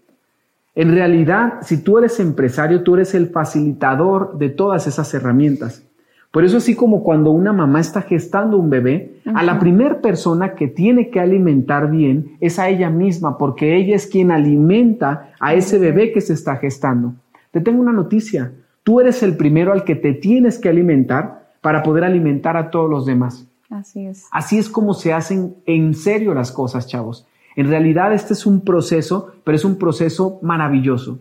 En 0.76 0.94
realidad, 0.94 1.60
si 1.62 1.82
tú 1.82 1.98
eres 1.98 2.20
empresario, 2.20 2.84
tú 2.84 2.96
eres 2.96 3.16
el 3.16 3.30
facilitador 3.30 4.38
de 4.38 4.50
todas 4.50 4.88
esas 4.88 5.14
herramientas. 5.14 5.86
Por 6.32 6.44
eso 6.44 6.58
así 6.58 6.76
como 6.76 7.02
cuando 7.02 7.32
una 7.32 7.54
mamá 7.54 7.80
está 7.80 8.02
gestando 8.02 8.58
un 8.58 8.70
bebé, 8.70 9.22
a 9.34 9.42
la 9.42 9.58
primera 9.58 10.02
persona 10.02 10.54
que 10.54 10.68
tiene 10.68 11.10
que 11.10 11.22
alimentar 11.22 11.90
bien 11.90 12.36
es 12.42 12.60
a 12.60 12.68
ella 12.68 12.90
misma, 12.90 13.38
porque 13.38 13.78
ella 13.78 13.96
es 13.96 14.06
quien 14.06 14.32
alimenta 14.32 15.32
a 15.40 15.54
ese 15.54 15.80
bebé 15.80 16.12
que 16.12 16.20
se 16.20 16.34
está 16.34 16.58
gestando. 16.58 17.14
Te 17.52 17.62
tengo 17.62 17.82
una 17.82 17.94
noticia, 17.94 18.52
tú 18.84 19.00
eres 19.00 19.24
el 19.24 19.38
primero 19.38 19.72
al 19.72 19.86
que 19.86 19.96
te 19.96 20.12
tienes 20.12 20.60
que 20.60 20.68
alimentar 20.68 21.54
para 21.62 21.84
poder 21.84 22.04
alimentar 22.04 22.58
a 22.58 22.70
todos 22.70 22.90
los 22.90 23.06
demás. 23.06 23.48
Así 23.70 24.06
es. 24.06 24.28
Así 24.30 24.58
es 24.58 24.68
como 24.68 24.94
se 24.94 25.14
hacen 25.14 25.56
en 25.66 25.94
serio 25.94 26.34
las 26.34 26.52
cosas, 26.52 26.86
chavos. 26.86 27.26
En 27.56 27.68
realidad 27.68 28.14
este 28.14 28.34
es 28.34 28.46
un 28.46 28.62
proceso, 28.62 29.32
pero 29.44 29.56
es 29.56 29.66
un 29.66 29.78
proceso 29.78 30.40
maravilloso. 30.42 31.20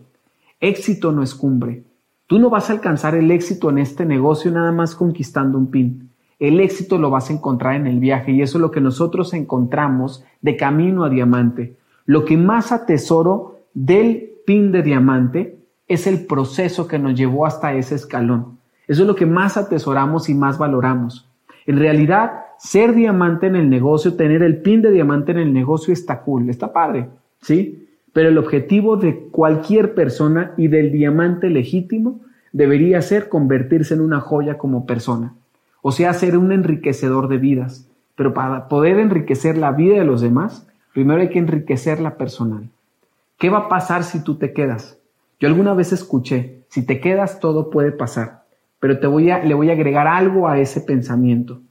Éxito 0.59 1.11
no 1.11 1.23
es 1.23 1.33
cumbre. 1.33 1.83
Tú 2.27 2.39
no 2.39 2.49
vas 2.49 2.69
a 2.69 2.73
alcanzar 2.73 3.15
el 3.15 3.29
éxito 3.31 3.69
en 3.69 3.77
este 3.77 4.05
negocio 4.05 4.51
nada 4.51 4.71
más 4.71 4.95
conquistando 4.95 5.57
un 5.57 5.69
pin. 5.69 6.09
El 6.39 6.59
éxito 6.59 6.97
lo 6.97 7.09
vas 7.09 7.29
a 7.29 7.33
encontrar 7.33 7.75
en 7.75 7.87
el 7.87 7.99
viaje 7.99 8.31
y 8.31 8.41
eso 8.41 8.57
es 8.57 8.61
lo 8.61 8.71
que 8.71 8.81
nosotros 8.81 9.33
encontramos 9.33 10.23
de 10.41 10.57
camino 10.57 11.03
a 11.03 11.09
diamante. 11.09 11.77
Lo 12.05 12.25
que 12.25 12.35
más 12.35 12.71
atesoro 12.71 13.61
del 13.73 14.31
pin 14.45 14.71
de 14.71 14.81
diamante 14.81 15.59
es 15.87 16.07
el 16.07 16.25
proceso 16.25 16.87
que 16.87 16.99
nos 16.99 17.15
llevó 17.15 17.45
hasta 17.45 17.73
ese 17.73 17.95
escalón. 17.95 18.59
Eso 18.87 19.03
es 19.03 19.07
lo 19.07 19.15
que 19.15 19.25
más 19.25 19.55
atesoramos 19.57 20.29
y 20.29 20.35
más 20.35 20.57
valoramos. 20.57 21.29
En 21.67 21.77
realidad, 21.77 22.45
ser 22.57 22.93
diamante 22.93 23.47
en 23.47 23.55
el 23.55 23.69
negocio, 23.69 24.15
tener 24.15 24.43
el 24.43 24.57
pin 24.57 24.81
de 24.81 24.91
diamante 24.91 25.31
en 25.31 25.39
el 25.39 25.53
negocio 25.53 25.93
está 25.93 26.21
cool, 26.21 26.49
está 26.49 26.71
padre, 26.71 27.09
¿sí? 27.41 27.87
Pero 28.13 28.29
el 28.29 28.37
objetivo 28.37 28.97
de 28.97 29.27
cualquier 29.31 29.93
persona 29.93 30.53
y 30.57 30.67
del 30.67 30.91
diamante 30.91 31.49
legítimo 31.49 32.21
debería 32.53 33.01
ser 33.01 33.27
convertirse 33.27 33.93
en 33.93 34.01
una 34.01 34.21
joya 34.21 34.57
como 34.57 34.85
persona, 34.85 35.33
o 35.81 35.91
sea, 35.91 36.13
ser 36.13 36.37
un 36.37 36.51
enriquecedor 36.51 37.27
de 37.27 37.37
vidas. 37.37 37.89
Pero 38.15 38.33
para 38.33 38.69
poder 38.69 38.97
enriquecer 38.99 39.57
la 39.57 39.73
vida 39.73 39.95
de 39.95 40.05
los 40.05 40.21
demás, 40.21 40.65
primero 40.93 41.19
hay 41.19 41.29
que 41.29 41.39
enriquecer 41.39 41.99
la 41.99 42.15
personal. 42.15 42.69
¿Qué 43.37 43.49
va 43.49 43.57
a 43.57 43.69
pasar 43.69 44.05
si 44.05 44.23
tú 44.23 44.35
te 44.35 44.53
quedas? 44.53 44.97
Yo 45.41 45.49
alguna 45.49 45.73
vez 45.73 45.91
escuché, 45.91 46.63
si 46.69 46.85
te 46.85 47.01
quedas 47.01 47.41
todo 47.41 47.69
puede 47.69 47.91
pasar, 47.91 48.44
pero 48.85 48.99
te 48.99 49.07
voy 49.07 49.31
a, 49.31 49.43
le 49.43 49.55
voy 49.55 49.71
a 49.71 49.73
agregar 49.73 50.05
algo 50.05 50.47
a 50.47 50.59
ese 50.59 50.79
pensamiento. 50.79 51.63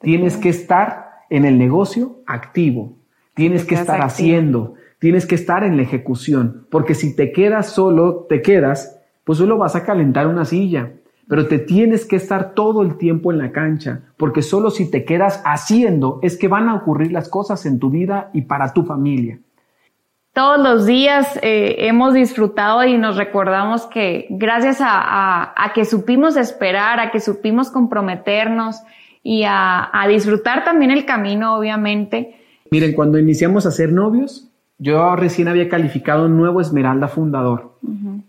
Tienes 0.00 0.36
que 0.36 0.48
estar 0.48 1.24
en 1.28 1.44
el 1.44 1.58
negocio 1.58 2.20
activo, 2.24 2.98
tienes 3.34 3.64
que 3.64 3.74
estar 3.74 4.00
haciendo, 4.00 4.74
tienes 5.00 5.26
que 5.26 5.34
estar 5.34 5.64
en 5.64 5.76
la 5.76 5.82
ejecución, 5.82 6.68
porque 6.70 6.94
si 6.94 7.16
te 7.16 7.32
quedas 7.32 7.70
solo, 7.70 8.26
te 8.28 8.42
quedas, 8.42 8.96
pues 9.24 9.38
solo 9.38 9.58
vas 9.58 9.74
a 9.74 9.82
calentar 9.82 10.28
una 10.28 10.44
silla, 10.44 10.92
pero 11.26 11.48
te 11.48 11.58
tienes 11.58 12.04
que 12.04 12.14
estar 12.14 12.54
todo 12.54 12.82
el 12.82 12.96
tiempo 12.96 13.32
en 13.32 13.38
la 13.38 13.50
cancha, 13.50 14.02
porque 14.16 14.42
solo 14.42 14.70
si 14.70 14.88
te 14.88 15.04
quedas 15.04 15.42
haciendo 15.44 16.20
es 16.22 16.36
que 16.36 16.46
van 16.46 16.68
a 16.68 16.76
ocurrir 16.76 17.10
las 17.10 17.28
cosas 17.28 17.66
en 17.66 17.80
tu 17.80 17.90
vida 17.90 18.30
y 18.32 18.42
para 18.42 18.72
tu 18.72 18.84
familia. 18.84 19.40
Todos 20.32 20.58
los 20.58 20.86
días 20.86 21.38
eh, 21.42 21.76
hemos 21.86 22.14
disfrutado 22.14 22.84
y 22.84 22.96
nos 22.96 23.16
recordamos 23.16 23.86
que 23.86 24.26
gracias 24.30 24.78
a 24.80 25.72
que 25.74 25.84
supimos 25.84 26.36
esperar, 26.36 27.00
a 27.00 27.10
que 27.10 27.20
supimos 27.20 27.70
comprometernos, 27.70 28.82
y 29.22 29.44
a, 29.46 29.90
disfrutar 30.08 30.64
también 30.64 30.90
el 30.90 31.04
camino, 31.04 31.56
obviamente. 31.56 32.36
Miren, 32.70 32.92
cuando 32.92 33.18
iniciamos 33.18 33.66
a 33.66 33.70
ser 33.70 33.92
novios, 33.92 34.50
yo 34.78 35.14
recién 35.16 35.48
había 35.48 35.68
calificado 35.68 36.26
un 36.26 36.36
nuevo 36.36 36.60
Esmeralda 36.60 37.08
fundador. 37.08 37.78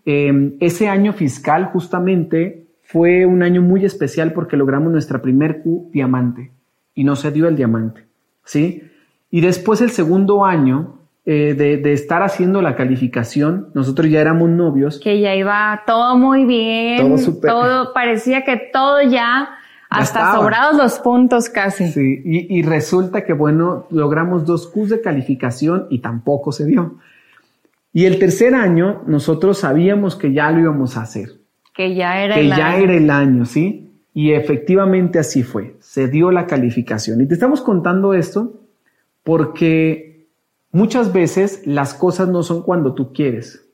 Em, 0.06 0.56
ese 0.60 0.88
año 0.90 1.14
fiscal 1.14 1.66
justamente 1.66 2.68
fue 2.84 3.26
un 3.26 3.42
año 3.42 3.62
muy 3.62 3.86
especial 3.86 4.34
porque 4.34 4.58
logramos 4.58 4.92
nuestra 4.92 5.22
primer 5.22 5.62
Q 5.62 5.90
diamante 5.92 6.52
y 6.94 7.04
no 7.04 7.16
se 7.16 7.32
dio 7.32 7.48
el 7.48 7.56
diamante, 7.56 8.06
¿sí? 8.44 8.84
Y 9.32 9.42
después 9.42 9.82
el 9.82 9.90
segundo 9.90 10.46
año 10.46 11.00
eh, 11.26 11.54
de, 11.54 11.94
estar 11.94 12.22
haciendo 12.22 12.62
la 12.62 12.76
calificación, 12.76 13.70
nosotros 13.74 14.10
ya 14.10 14.20
éramos 14.20 14.50
novios. 14.50 15.00
Que 15.00 15.22
ya 15.22 15.34
iba 15.34 15.84
todo 15.88 16.18
muy 16.18 16.44
bien, 16.44 17.16
todo, 17.16 17.40
todo 17.40 17.94
parecía 17.94 18.44
que 18.44 18.58
todo 18.58 19.02
ya 19.02 19.50
Hasta 19.90 20.34
sobrados 20.34 20.76
los 20.76 21.00
puntos 21.00 21.48
casi. 21.48 21.88
Sí, 21.88 22.22
y, 22.26 22.60
y, 22.60 22.62
resulta 22.64 23.24
que, 23.24 23.32
bueno, 23.32 23.88
logramos 23.90 24.46
dos 24.46 24.68
Qs 24.68 24.90
de 24.90 25.02
calificación 25.02 25.88
y 25.90 26.00
tampoco 26.00 26.52
se 26.52 26.66
dio. 26.66 26.98
Y 27.94 28.06
el 28.06 28.20
tercer 28.20 28.56
año, 28.56 29.04
nosotros 29.06 29.60
sabíamos 29.60 30.16
que 30.16 30.34
ya 30.34 30.52
lo 30.52 30.60
íbamos 30.60 30.98
a 30.98 31.04
hacer. 31.04 31.30
Que 31.74 31.96
ya 31.96 32.22
era 32.22 32.36
que 32.36 32.42
el 32.42 32.50
ya 32.50 32.72
año. 32.72 32.84
era 32.84 32.94
el 32.96 33.10
año, 33.10 33.46
¿sí? 33.46 33.92
Y 34.14 34.32
efectivamente 34.34 35.20
así 35.20 35.44
fue. 35.44 35.78
Se 35.80 36.08
dio 36.08 36.32
la 36.32 36.48
calificación. 36.48 37.22
Y 37.22 37.28
te 37.28 37.36
estamos 37.36 37.62
contando 37.62 38.14
esto 38.14 38.60
porque 39.24 40.03
muchas 40.74 41.14
veces 41.14 41.66
las 41.66 41.94
cosas 41.94 42.28
no 42.28 42.44
son 42.44 42.64
cuando 42.64 42.94
tú 42.94 43.14
quieres. 43.14 43.66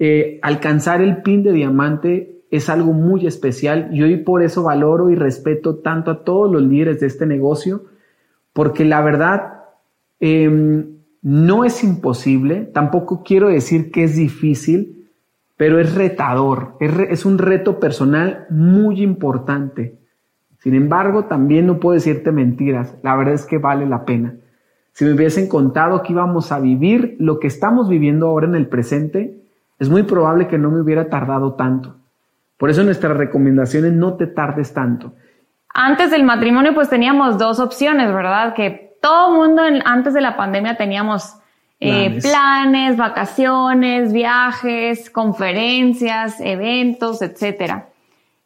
Eh, 0.00 0.40
alcanzar 0.42 1.00
el 1.02 1.22
pin 1.22 1.44
de 1.44 1.52
diamante 1.52 2.40
es 2.50 2.68
algo 2.68 2.92
muy 2.92 3.26
especial 3.26 3.90
y 3.92 4.02
hoy 4.02 4.16
por 4.16 4.42
eso 4.42 4.64
valoro 4.64 5.10
y 5.10 5.14
respeto 5.14 5.76
tanto 5.76 6.10
a 6.10 6.24
todos 6.24 6.50
los 6.50 6.62
líderes 6.62 6.98
de 6.98 7.06
este 7.06 7.26
negocio, 7.26 7.84
porque 8.52 8.84
la 8.84 9.02
verdad 9.02 9.60
eh, 10.18 10.84
no 11.22 11.64
es 11.64 11.84
imposible, 11.84 12.62
tampoco 12.64 13.22
quiero 13.22 13.48
decir 13.48 13.92
que 13.92 14.04
es 14.04 14.16
difícil, 14.16 15.10
pero 15.56 15.78
es 15.78 15.94
retador, 15.94 16.76
es, 16.80 16.92
es 17.10 17.24
un 17.26 17.36
reto 17.36 17.78
personal 17.78 18.46
muy 18.48 19.02
importante. 19.02 19.98
Sin 20.60 20.74
embargo, 20.74 21.26
también 21.26 21.66
no 21.66 21.78
puedo 21.78 21.94
decirte 21.94 22.32
mentiras, 22.32 22.96
la 23.02 23.14
verdad 23.16 23.34
es 23.34 23.44
que 23.44 23.58
vale 23.58 23.86
la 23.86 24.06
pena. 24.06 24.34
Si 24.92 25.04
me 25.04 25.12
hubiesen 25.12 25.48
contado 25.48 26.02
que 26.02 26.12
íbamos 26.12 26.52
a 26.52 26.60
vivir 26.60 27.16
lo 27.18 27.38
que 27.38 27.46
estamos 27.46 27.88
viviendo 27.88 28.28
ahora 28.28 28.46
en 28.46 28.54
el 28.54 28.68
presente, 28.68 29.40
es 29.78 29.88
muy 29.88 30.02
probable 30.02 30.46
que 30.46 30.58
no 30.58 30.70
me 30.70 30.80
hubiera 30.80 31.08
tardado 31.08 31.54
tanto. 31.54 31.96
Por 32.58 32.68
eso 32.68 32.84
nuestra 32.84 33.14
recomendación 33.14 33.86
es 33.86 33.92
no 33.92 34.14
te 34.14 34.26
tardes 34.26 34.74
tanto. 34.74 35.14
Antes 35.72 36.10
del 36.10 36.24
matrimonio 36.24 36.74
pues 36.74 36.90
teníamos 36.90 37.38
dos 37.38 37.60
opciones, 37.60 38.12
¿verdad? 38.12 38.54
Que 38.54 38.96
todo 39.00 39.32
mundo 39.34 39.64
en, 39.64 39.80
antes 39.86 40.12
de 40.12 40.20
la 40.20 40.36
pandemia 40.36 40.76
teníamos 40.76 41.36
eh, 41.78 42.10
planes. 42.10 42.26
planes, 42.26 42.96
vacaciones, 42.98 44.12
viajes, 44.12 45.08
conferencias, 45.08 46.38
eventos, 46.40 47.22
etcétera. 47.22 47.86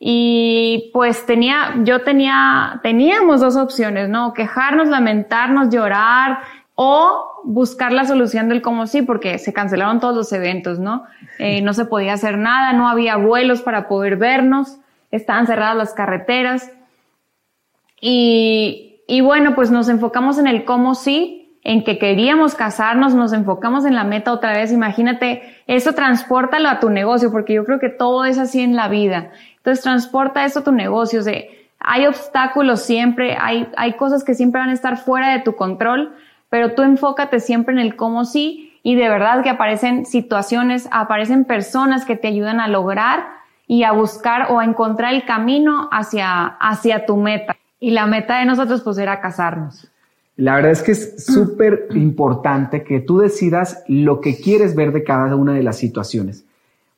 Y 0.07 0.91
pues 0.93 1.25
tenía, 1.25 1.77
yo 1.83 2.03
tenía, 2.03 2.79
teníamos 2.83 3.41
dos 3.41 3.57
opciones, 3.57 4.11
¿no? 4.11 4.35
Quejarnos, 4.35 4.89
lamentarnos, 4.89 5.71
llorar 5.71 6.41
o 6.75 7.41
buscar 7.43 7.91
la 7.91 8.05
solución 8.05 8.51
del 8.51 8.61
cómo 8.61 8.87
sí, 8.87 9.01
porque 9.01 9.39
se 9.39 9.55
cancelaron 9.55 10.01
todos 10.01 10.15
los 10.15 10.31
eventos, 10.35 10.79
¿no? 10.79 11.05
Eh, 11.39 11.63
no 11.63 11.73
se 11.73 11.87
podía 11.87 12.13
hacer 12.13 12.37
nada, 12.37 12.75
no 12.75 12.87
había 12.87 13.17
vuelos 13.17 13.63
para 13.63 13.89
poder 13.89 14.17
vernos, 14.17 14.77
estaban 15.11 15.47
cerradas 15.47 15.77
las 15.79 15.95
carreteras. 15.95 16.71
Y, 17.99 19.01
y 19.09 19.23
bueno, 19.23 19.55
pues 19.55 19.71
nos 19.71 19.89
enfocamos 19.89 20.37
en 20.37 20.49
el 20.49 20.67
cómo 20.67 20.95
sí, 20.95 21.59
en 21.63 21.83
que 21.83 21.99
queríamos 21.99 22.55
casarnos, 22.57 23.15
nos 23.15 23.33
enfocamos 23.33 23.87
en 23.87 23.95
la 23.95 24.05
meta 24.05 24.35
otra 24.35 24.53
vez. 24.53 24.71
Imagínate, 24.71 25.41
eso 25.67 25.95
transportalo 25.95 26.69
a 26.69 26.79
tu 26.79 26.91
negocio, 26.91 27.33
porque 27.33 27.55
yo 27.55 27.65
creo 27.65 27.79
que 27.79 27.89
todo 27.89 28.27
es 28.27 28.37
así 28.37 28.61
en 28.61 28.77
la 28.77 28.89
vida. 28.89 29.31
Entonces 29.65 29.83
transporta 29.83 30.45
eso 30.45 30.59
a 30.59 30.65
tu 30.65 30.73
negocio. 30.73 31.21
O 31.21 31.23
sea, 31.23 31.41
hay 31.81 32.07
obstáculos 32.07 32.83
siempre, 32.83 33.39
hay, 33.41 33.67
hay 33.79 33.95
cosas 33.95 34.23
que 34.23 34.35
siempre 34.35 34.61
van 34.61 34.69
a 34.69 34.75
estar 34.75 34.99
fuera 34.99 35.33
de 35.33 35.41
tu 35.41 35.57
control, 35.57 36.15
pero 36.51 36.75
tú 36.75 36.83
enfócate 36.83 37.41
siempre 37.41 37.73
en 37.73 37.81
el 37.81 37.97
cómo 37.97 38.27
sí 38.27 38.79
y 38.83 38.95
de 38.95 39.09
verdad 39.09 39.43
que 39.43 39.49
aparecen 39.49 40.05
situaciones, 40.05 40.87
aparecen 40.91 41.47
personas 41.47 42.05
que 42.05 42.15
te 42.15 42.29
ayudan 42.29 42.61
a 42.61 42.69
lograr 42.69 43.25
y 43.67 43.85
a 43.85 43.93
buscar 43.93 44.53
o 44.53 44.61
a 44.61 44.67
encontrar 44.67 45.15
el 45.15 45.25
camino 45.25 45.89
hacia, 45.91 46.45
hacia 46.45 47.07
tu 47.07 47.17
meta. 47.17 47.57
Y 47.81 47.93
la 47.93 48.07
meta 48.07 48.41
de 48.41 48.45
nosotros 48.45 48.83
pues 48.83 48.99
era 48.99 49.23
casarnos. 49.23 49.91
La 50.37 50.57
verdad 50.57 50.73
es 50.73 50.83
que 50.83 50.93
es 50.93 51.25
súper 51.25 51.87
importante 51.95 52.85
que 52.85 53.01
tú 53.01 53.19
decidas 53.19 53.83
lo 53.89 54.21
que 54.21 54.37
quieres 54.37 54.75
ver 54.75 54.93
de 54.93 55.05
cada 55.05 55.35
una 55.37 55.55
de 55.55 55.63
las 55.63 55.79
situaciones. 55.79 56.45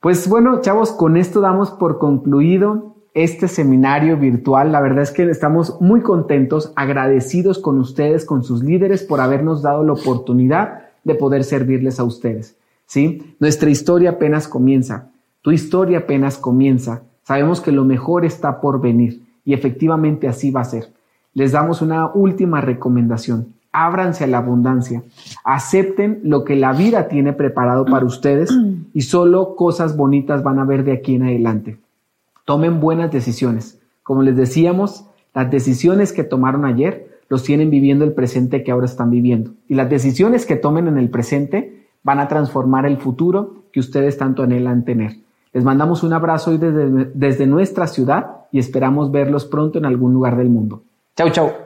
Pues 0.06 0.28
bueno, 0.28 0.60
chavos, 0.60 0.92
con 0.92 1.16
esto 1.16 1.40
damos 1.40 1.72
por 1.72 1.98
concluido 1.98 2.94
este 3.12 3.48
seminario 3.48 4.16
virtual. 4.16 4.70
La 4.70 4.80
verdad 4.80 5.02
es 5.02 5.10
que 5.10 5.28
estamos 5.28 5.80
muy 5.80 6.00
contentos, 6.00 6.72
agradecidos 6.76 7.58
con 7.58 7.80
ustedes, 7.80 8.24
con 8.24 8.44
sus 8.44 8.62
líderes, 8.62 9.02
por 9.02 9.20
habernos 9.20 9.62
dado 9.62 9.82
la 9.82 9.94
oportunidad 9.94 10.90
de 11.02 11.16
poder 11.16 11.42
servirles 11.42 11.98
a 11.98 12.04
ustedes. 12.04 12.56
¿sí? 12.86 13.34
Nuestra 13.40 13.68
historia 13.68 14.10
apenas 14.10 14.46
comienza. 14.46 15.10
Tu 15.42 15.50
historia 15.50 15.98
apenas 15.98 16.38
comienza. 16.38 17.02
Sabemos 17.24 17.60
que 17.60 17.72
lo 17.72 17.84
mejor 17.84 18.24
está 18.24 18.60
por 18.60 18.80
venir 18.80 19.24
y 19.44 19.54
efectivamente 19.54 20.28
así 20.28 20.52
va 20.52 20.60
a 20.60 20.66
ser. 20.66 20.92
Les 21.34 21.50
damos 21.50 21.82
una 21.82 22.14
última 22.14 22.60
recomendación. 22.60 23.55
Ábranse 23.78 24.24
a 24.24 24.26
la 24.26 24.38
abundancia. 24.38 25.02
Acepten 25.44 26.20
lo 26.24 26.44
que 26.44 26.56
la 26.56 26.72
vida 26.72 27.08
tiene 27.08 27.34
preparado 27.34 27.84
para 27.84 28.06
ustedes 28.06 28.50
y 28.94 29.02
solo 29.02 29.54
cosas 29.54 29.96
bonitas 29.96 30.42
van 30.42 30.58
a 30.58 30.64
ver 30.64 30.82
de 30.82 30.92
aquí 30.92 31.16
en 31.16 31.24
adelante. 31.24 31.78
Tomen 32.46 32.80
buenas 32.80 33.10
decisiones. 33.12 33.78
Como 34.02 34.22
les 34.22 34.36
decíamos, 34.36 35.04
las 35.34 35.50
decisiones 35.50 36.12
que 36.12 36.24
tomaron 36.24 36.64
ayer 36.64 37.20
los 37.28 37.42
tienen 37.42 37.68
viviendo 37.68 38.04
el 38.04 38.12
presente 38.12 38.64
que 38.64 38.70
ahora 38.70 38.86
están 38.86 39.10
viviendo. 39.10 39.50
Y 39.68 39.74
las 39.74 39.90
decisiones 39.90 40.46
que 40.46 40.56
tomen 40.56 40.88
en 40.88 40.96
el 40.96 41.10
presente 41.10 41.86
van 42.02 42.20
a 42.20 42.28
transformar 42.28 42.86
el 42.86 42.96
futuro 42.96 43.64
que 43.72 43.80
ustedes 43.80 44.16
tanto 44.16 44.42
anhelan 44.42 44.84
tener. 44.84 45.16
Les 45.52 45.64
mandamos 45.64 46.02
un 46.02 46.12
abrazo 46.12 46.52
hoy 46.52 46.58
desde, 46.58 47.10
desde 47.12 47.46
nuestra 47.46 47.86
ciudad 47.88 48.46
y 48.52 48.58
esperamos 48.58 49.10
verlos 49.10 49.44
pronto 49.44 49.78
en 49.78 49.84
algún 49.84 50.14
lugar 50.14 50.36
del 50.36 50.48
mundo. 50.48 50.82
Chau, 51.16 51.30
chau. 51.30 51.65